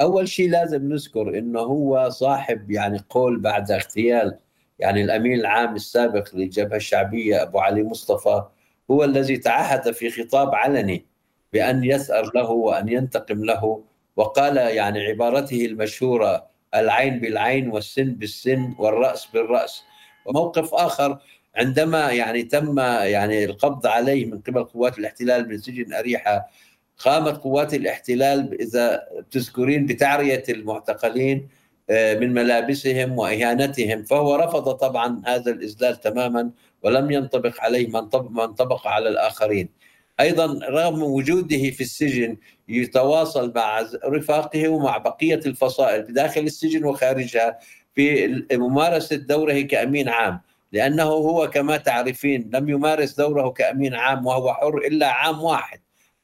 أول 0.00 0.28
شيء 0.28 0.50
لازم 0.50 0.92
نذكر 0.92 1.38
انه 1.38 1.60
هو 1.60 2.08
صاحب 2.10 2.70
يعني 2.70 3.00
قول 3.10 3.40
بعد 3.40 3.70
اغتيال 3.70 4.38
يعني 4.78 5.04
الأمين 5.04 5.40
العام 5.40 5.74
السابق 5.74 6.28
للجبهه 6.34 6.76
الشعبيه 6.76 7.42
أبو 7.42 7.58
علي 7.58 7.82
مصطفى 7.82 8.42
هو 8.90 9.04
الذي 9.04 9.36
تعهد 9.36 9.90
في 9.90 10.10
خطاب 10.10 10.54
علني 10.54 11.06
بأن 11.56 11.84
يثأر 11.84 12.30
له 12.34 12.50
وأن 12.50 12.88
ينتقم 12.88 13.44
له. 13.44 13.82
وقال 14.16 14.56
يعني 14.56 15.06
عبارته 15.06 15.64
المشهورة 15.64 16.46
العين 16.74 17.20
بالعين 17.20 17.68
والسن 17.68 18.12
بالسن 18.12 18.74
والرأس 18.78 19.26
بالرأس. 19.26 19.82
وموقف 20.26 20.74
آخر 20.74 21.18
عندما 21.56 22.12
يعني 22.12 22.42
تم 22.42 22.78
يعني 22.78 23.44
القبض 23.44 23.86
عليه 23.86 24.26
من 24.26 24.38
قبل 24.40 24.64
قوات 24.64 24.98
الاحتلال 24.98 25.48
من 25.48 25.58
سجن 25.58 25.92
أريحة 25.92 26.50
قامت 26.98 27.36
قوات 27.36 27.74
الاحتلال 27.74 28.60
إذا 28.60 29.08
تذكرين 29.30 29.86
بتعرية 29.86 30.42
المعتقلين 30.48 31.48
آه، 31.90 32.14
من 32.14 32.34
ملابسهم 32.34 33.18
وإهانتهم. 33.18 34.02
فهو 34.02 34.36
رفض 34.36 34.72
طبعا 34.74 35.22
هذا 35.26 35.50
الإذلال 35.50 36.00
تماما 36.00 36.50
ولم 36.82 37.10
ينطبق 37.10 37.60
عليه 37.60 37.88
ما 37.88 37.98
انطبق 38.44 38.86
على 38.86 39.08
الآخرين. 39.08 39.68
أيضا 40.20 40.58
رغم 40.68 41.02
وجوده 41.02 41.70
في 41.70 41.80
السجن 41.80 42.36
يتواصل 42.68 43.52
مع 43.56 43.86
رفاقه 44.04 44.68
ومع 44.68 44.98
بقية 44.98 45.40
الفصائل 45.46 46.02
بداخل 46.02 46.40
السجن 46.40 46.84
وخارجها 46.84 47.58
في 47.94 48.28
ممارسة 48.52 49.16
دوره 49.16 49.60
كأمين 49.60 50.08
عام 50.08 50.40
لأنه 50.72 51.02
هو 51.02 51.50
كما 51.50 51.76
تعرفين 51.76 52.50
لم 52.54 52.68
يمارس 52.68 53.14
دوره 53.14 53.50
كأمين 53.50 53.94
عام 53.94 54.26
وهو 54.26 54.54
حر 54.54 54.78
إلا 54.78 55.06
عام 55.06 55.42
واحد 55.42 55.80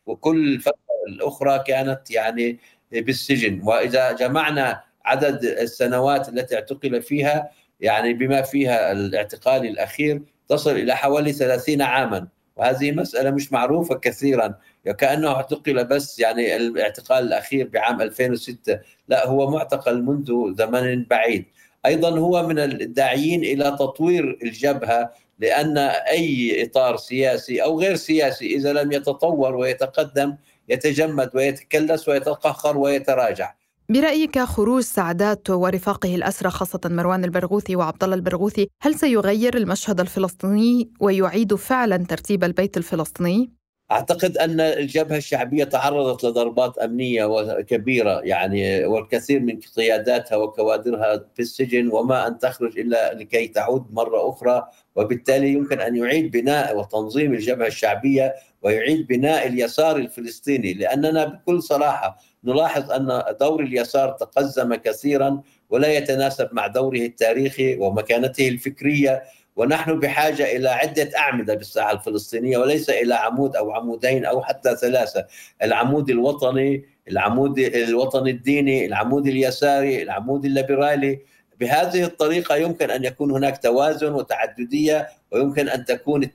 وكل 0.07 0.55
الفترة 0.55 0.75
الأخرى 1.09 1.59
كانت 1.67 2.11
يعني 2.11 2.59
بالسجن. 2.93 3.61
وإذا 3.65 4.13
جمعنا 4.13 4.83
عدد 5.05 5.45
السنوات 5.45 6.29
التي 6.29 6.55
اعتقل 6.55 7.03
فيها 7.03 7.51
يعني 7.81 8.15
بما 8.15 8.43
فيها 8.43 8.93
الاعتقال 8.93 9.67
الأخير 9.67 10.23
تصل 10.49 10.71
إلى 10.71 10.97
حوالي 10.97 11.33
30 11.33 11.83
عاما. 11.83 12.29
وهذه 12.57 12.93
مسألة 12.93 13.31
مش 13.31 13.53
معروفة 13.53 13.95
كثيرا. 13.95 14.55
كأنه 14.99 15.29
اعتقل 15.29 15.85
بس 15.85 16.19
يعني 16.19 16.57
الاعتقال 16.57 17.25
الأخير 17.25 17.69
بعام 17.69 18.01
2006 18.03 18.81
لا 19.09 19.27
هو 19.27 19.51
معتقل 19.51 20.03
منذ 20.03 20.55
زمن 20.59 21.05
بعيد. 21.05 21.45
أيضا 21.87 22.19
هو 22.19 22.47
من 22.47 22.59
الداعيين 22.59 23.45
إلى 23.45 23.65
تطوير 23.65 24.39
الجبهة 24.43 25.13
لأن 25.39 25.79
أي 25.79 26.63
إطار 26.65 26.97
سياسي 26.97 27.63
أو 27.63 27.81
غير 27.81 27.97
سياسي 27.97 28.47
إذا 28.57 28.73
لم 28.73 28.93
يتطور 28.93 29.57
ويتقدم 29.57 30.37
يتجمد 30.69 31.31
ويتكلس 31.35 32.09
ويتقهقر 32.09 32.79
ويتراجع. 32.79 33.55
برأيك 33.89 34.39
خروج 34.39 34.83
سعدات 34.83 35.51
ورفاقه 35.51 36.15
الأسرى 36.15 36.51
خاصة 36.51 36.81
مروان 36.85 37.25
البرغوثي 37.25 37.77
وعبد 37.77 38.05
الله 38.05 38.17
البرغوثي 38.17 38.69
هل 38.83 38.95
سيغير 38.95 39.57
المشهد 39.57 40.01
الفلسطيني 40.01 40.91
ويعيد 41.01 41.55
فعلا 41.55 41.97
ترتيب 41.97 42.45
البيت 42.45 42.77
الفلسطيني؟ 42.77 43.51
أعتقد 43.93 44.39
أن 44.39 44.61
الجبهة 44.61 45.17
الشعبية 45.17 45.65
تعرضت 45.65 46.25
لضربات 46.25 46.79
أمنية 46.79 47.61
كبيره 47.61 48.21
يعني 48.25 48.85
والكثير 48.85 49.41
من 49.41 49.61
قياداتها 49.77 50.37
وكوادرها 50.37 51.25
في 51.35 51.43
السجن 51.43 51.89
وما 51.93 52.27
أن 52.27 52.39
تخرج 52.39 52.79
إلا 52.79 53.15
لكي 53.15 53.49
تعود 53.49 53.87
مرة 53.93 54.31
أخرى 54.31 54.69
وبالتالي 54.97 55.53
يمكن 55.53 55.81
أن 55.81 55.97
يعيد 55.97 56.31
بناء 56.31 56.79
وتنظيم 56.79 57.33
الجبهة 57.35 57.67
الشعبية 57.67 58.35
ويعيد 58.63 59.07
بناء 59.07 59.47
اليسار 59.47 59.97
الفلسطيني 59.97 60.75
لأننا 60.75 61.25
بكل 61.25 61.63
صراحة 61.63 62.19
نلاحظ 62.45 62.93
أن 62.93 63.23
دور 63.41 63.63
اليسار 63.63 64.11
تقزم 64.11 64.75
كثيرا 64.75 65.41
ولا 65.71 65.89
يتناسب 65.89 66.49
مع 66.53 66.67
دوره 66.67 66.99
التاريخي 66.99 67.77
ومكانته 67.77 68.49
الفكرية 68.49 69.23
ونحن 69.57 70.01
بحاجة 70.01 70.57
إلى 70.57 70.69
عدة 70.69 71.11
أعمدة 71.19 71.55
بالساحة 71.55 71.93
الفلسطينية 71.93 72.59
وليس 72.59 72.91
إلى 72.91 73.15
عمود 73.15 73.57
أو 73.57 73.73
عمودين 73.73 74.25
أو 74.25 74.43
حتى 74.43 74.77
ثلاثة، 74.77 75.27
العمود 75.63 76.11
الوطني، 76.11 76.85
العمود 77.09 77.59
الوطني 77.59 78.31
الديني، 78.31 78.87
العمود 78.87 79.27
اليساري، 79.27 80.03
العمود 80.03 80.45
الليبرالي، 80.45 81.21
بهذه 81.61 82.05
الطريقة 82.05 82.57
يمكن 82.57 82.91
أن 82.91 83.05
يكون 83.05 83.31
هناك 83.31 83.63
توازن 83.63 84.13
وتعددية 84.13 85.09
ويمكن 85.31 85.69
أن 85.69 85.85
تكون 85.85 86.31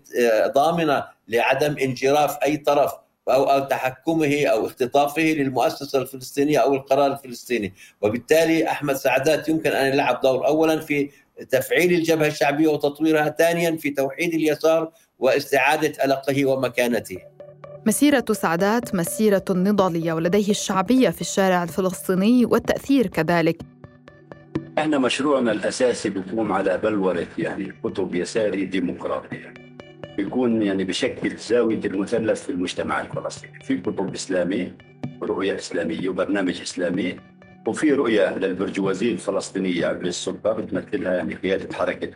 ضامنة 0.48 1.04
لعدم 1.28 1.78
انجراف 1.78 2.38
أي 2.44 2.58
طرف 2.58 2.94
أو, 3.30 3.44
أو 3.44 3.60
تحكمه 3.60 4.46
أو 4.46 4.66
اختطافه 4.66 5.22
للمؤسسة 5.22 6.02
الفلسطينية 6.02 6.58
أو 6.58 6.74
القرار 6.74 7.14
الفلسطيني. 7.14 7.74
وبالتالي 8.02 8.68
أحمد 8.68 8.96
سعدات 8.96 9.50
يمكن 9.50 9.70
أن 9.70 9.94
يلعب 9.94 10.22
دور 10.22 10.48
أولا 10.48 10.80
في 10.80 11.10
تفعيل 11.50 11.94
الجبهة 11.94 12.28
الشعبية 12.28 12.68
وتطويرها 12.68 13.36
ثانيا 13.40 13.78
في 13.78 13.90
توحيد 13.90 14.34
اليسار 14.34 14.92
واستعادة 15.20 16.06
ألقه 16.06 16.46
ومكانته. 16.46 17.18
مسيرة 17.86 18.26
سعدات 18.32 18.96
مسيرة 18.96 19.46
نضالية 19.50 20.14
ولديه 20.14 20.50
الشعبية 20.50 21.10
في 21.10 21.22
الشارع 21.22 21.64
الفلسطيني 21.64 22.46
والتأثير 22.46 23.08
كذلك. 23.08 23.62
إحنا 24.78 24.98
مشروعنا 24.98 25.52
الأساسي 25.52 26.10
بيقوم 26.10 26.52
على 26.52 26.78
بلورة 26.78 27.28
يعني 27.38 27.74
كتب 27.84 28.16
يساري 28.16 28.66
ديمقراطي 28.66 29.67
بيكون 30.18 30.62
يعني 30.62 30.84
بشكل 30.84 31.36
زاوية 31.38 31.80
المثلث 31.86 32.44
في 32.44 32.50
المجتمع 32.50 33.02
الفلسطيني. 33.02 33.60
في 33.64 33.78
كتب 33.78 34.14
إسلامية 34.14 34.78
رؤية 35.22 35.56
إسلامية 35.56 36.10
وبرنامج 36.10 36.62
إسلامي 36.62 37.16
وفي 37.68 37.94
رؤية 37.94 38.38
للبرجوازية 38.38 39.12
الفلسطينية 39.12 39.88
قبل 39.88 40.08
السلطه 40.08 40.54
بتمثلها 40.54 41.16
يعني 41.16 41.36
قيادة 41.36 41.76
حركة 41.76 42.10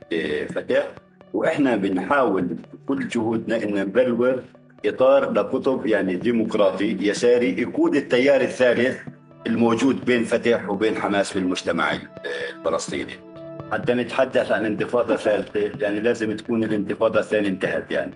فتح 0.45 0.87
وإحنا 1.33 1.75
بنحاول 1.75 2.47
بكل 2.73 3.07
جهودنا 3.07 3.63
إن 3.63 3.73
نبلور 3.73 4.43
إطار 4.85 5.31
لكتب 5.31 5.85
يعني 5.85 6.15
ديمقراطي 6.15 6.97
يساري 7.01 7.61
يقود 7.61 7.95
التيار 7.95 8.41
الثالث 8.41 8.99
الموجود 9.47 10.05
بين 10.05 10.23
فتح 10.23 10.69
وبين 10.69 10.95
حماس 10.95 11.31
في 11.31 11.39
المجتمع 11.39 11.91
الفلسطيني. 12.59 13.13
حتى 13.71 13.93
نتحدث 13.93 14.51
عن 14.51 14.65
انتفاضة 14.65 15.15
ثالثة 15.15 15.59
يعني 15.59 15.99
لازم 15.99 16.35
تكون 16.35 16.63
الانتفاضة 16.63 17.19
الثانية 17.19 17.49
انتهت 17.49 17.91
يعني 17.91 18.13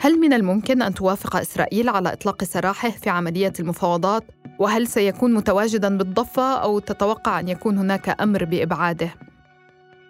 هل 0.00 0.20
من 0.20 0.32
الممكن 0.32 0.82
أن 0.82 0.94
توافق 0.94 1.36
إسرائيل 1.36 1.88
على 1.88 2.12
إطلاق 2.12 2.44
سراحه 2.44 2.90
في 2.90 3.10
عملية 3.10 3.52
المفاوضات؟ 3.60 4.22
وهل 4.58 4.86
سيكون 4.86 5.34
متواجدا 5.34 5.98
بالضفة 5.98 6.54
أو 6.54 6.78
تتوقع 6.78 7.40
أن 7.40 7.48
يكون 7.48 7.78
هناك 7.78 8.20
أمر 8.20 8.44
بإبعاده؟ 8.44 9.14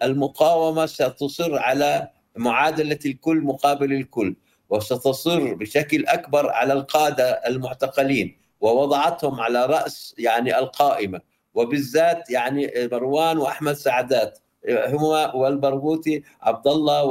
المقاومة 0.02 0.86
ستصر 0.86 1.58
على 1.58 2.08
معادلة 2.36 2.98
الكل 3.06 3.40
مقابل 3.40 3.92
الكل 3.92 4.36
وستصر 4.70 5.54
بشكل 5.54 6.06
أكبر 6.06 6.50
على 6.50 6.72
القادة 6.72 7.30
المعتقلين 7.30 8.36
ووضعتهم 8.60 9.40
على 9.40 9.66
رأس 9.66 10.14
يعني 10.18 10.58
القائمة 10.58 11.20
وبالذات 11.54 12.30
يعني 12.30 12.72
مروان 12.92 13.38
وأحمد 13.38 13.72
سعدات 13.72 14.38
هما 14.68 15.34
والبرغوثي 15.34 16.22
عبد 16.42 16.66
الله 16.66 17.04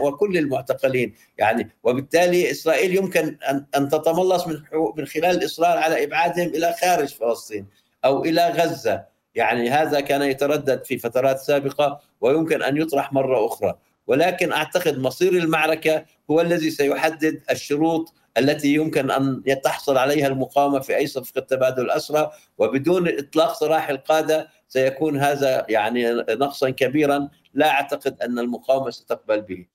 وكل 0.00 0.38
المعتقلين 0.38 1.14
يعني. 1.38 1.70
وبالتالي 1.82 2.50
إسرائيل 2.50 2.96
يمكن 2.96 3.38
ان 3.76 3.88
تتملص 3.88 4.46
من 4.46 4.62
من 4.96 5.06
خلال 5.06 5.36
الإصرار 5.36 5.78
على 5.78 6.04
إبعادهم 6.04 6.48
إلى 6.48 6.74
خارج 6.80 7.08
فلسطين 7.08 7.66
أو 8.04 8.24
إلى 8.24 8.48
غزة. 8.48 9.04
يعني 9.34 9.70
هذا 9.70 10.00
كان 10.00 10.22
يتردد 10.22 10.84
في 10.84 10.98
فترات 10.98 11.38
سابقة 11.38 12.00
ويمكن 12.20 12.62
أن 12.62 12.76
يطرح 12.76 13.12
مرة 13.12 13.46
أخرى. 13.46 13.74
ولكن 14.06 14.52
أعتقد 14.52 14.98
مصير 14.98 15.32
المعركة 15.32 16.04
هو 16.30 16.40
الذي 16.40 16.70
سيحدد 16.70 17.42
الشروط 17.50 18.14
التي 18.38 18.74
يمكن 18.74 19.10
أن 19.10 19.42
تحصل 19.64 19.96
عليها 19.96 20.26
المقاومة 20.26 20.80
في 20.80 20.96
أي 20.96 21.06
صفقة 21.06 21.40
تبادل 21.40 21.90
اسرى 21.90 22.30
وبدون 22.58 23.08
إطلاق 23.08 23.54
سراح 23.54 23.88
القادة 23.88 24.48
سيكون 24.68 25.18
هذا 25.18 25.66
يعني 25.68 26.12
نقصا 26.30 26.70
كبيرا 26.70 27.28
لا 27.54 27.70
أعتقد 27.70 28.16
أن 28.22 28.38
المقاومة 28.38 28.90
ستقبل 28.90 29.40
به. 29.40 29.66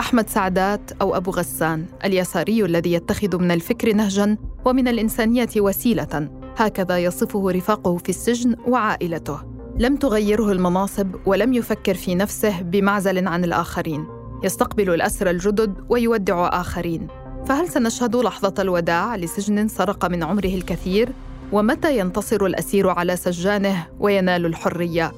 أحمد 0.00 0.28
سعدات 0.28 0.80
أو 1.00 1.16
أبو 1.16 1.30
غسان 1.30 1.86
اليساري 2.04 2.64
الذي 2.64 2.92
يتخذ 2.92 3.38
من 3.38 3.50
الفكر 3.50 3.92
نهجا 3.92 4.36
ومن 4.64 4.88
الإنسانية 4.88 5.48
وسيلة 5.56 6.28
هكذا 6.56 6.98
يصفه 6.98 7.50
رفاقه 7.50 7.96
في 7.96 8.08
السجن 8.08 8.56
وعائلته. 8.68 9.40
لم 9.78 9.96
تغيره 9.96 10.52
المناصب 10.52 11.14
ولم 11.26 11.52
يفكر 11.52 11.94
في 11.94 12.14
نفسه 12.14 12.62
بمعزل 12.62 13.28
عن 13.28 13.44
الآخرين. 13.44 14.18
يستقبل 14.44 14.94
الأسرى 14.94 15.30
الجدد 15.30 15.74
ويودع 15.88 16.60
آخرين 16.60 17.08
فهل 17.48 17.68
سنشهد 17.68 18.16
لحظة 18.16 18.54
الوداع 18.58 19.16
لسجن 19.16 19.68
سرق 19.68 20.04
من 20.04 20.22
عمره 20.22 20.54
الكثير؟ 20.54 21.12
ومتى 21.52 21.98
ينتصر 21.98 22.46
الأسير 22.46 22.88
على 22.88 23.16
سجانه 23.16 23.86
وينال 24.00 24.46
الحرية؟ 24.46 25.12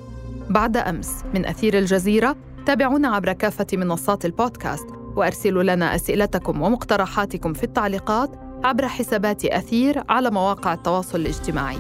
بعد 0.50 0.76
أمس 0.76 1.24
من 1.34 1.46
أثير 1.46 1.78
الجزيرة 1.78 2.36
تابعونا 2.66 3.08
عبر 3.08 3.32
كافة 3.32 3.66
منصات 3.72 4.24
البودكاست 4.24 4.86
وأرسلوا 5.16 5.62
لنا 5.62 5.94
أسئلتكم 5.94 6.62
ومقترحاتكم 6.62 7.52
في 7.52 7.64
التعليقات 7.64 8.30
عبر 8.64 8.88
حسابات 8.88 9.44
أثير 9.44 10.02
على 10.08 10.30
مواقع 10.30 10.72
التواصل 10.74 11.20
الاجتماعي 11.20 11.78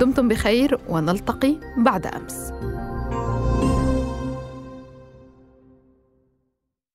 دمتم 0.00 0.28
بخير 0.28 0.78
ونلتقي 0.88 1.56
بعد 1.78 2.06
أمس 2.06 2.52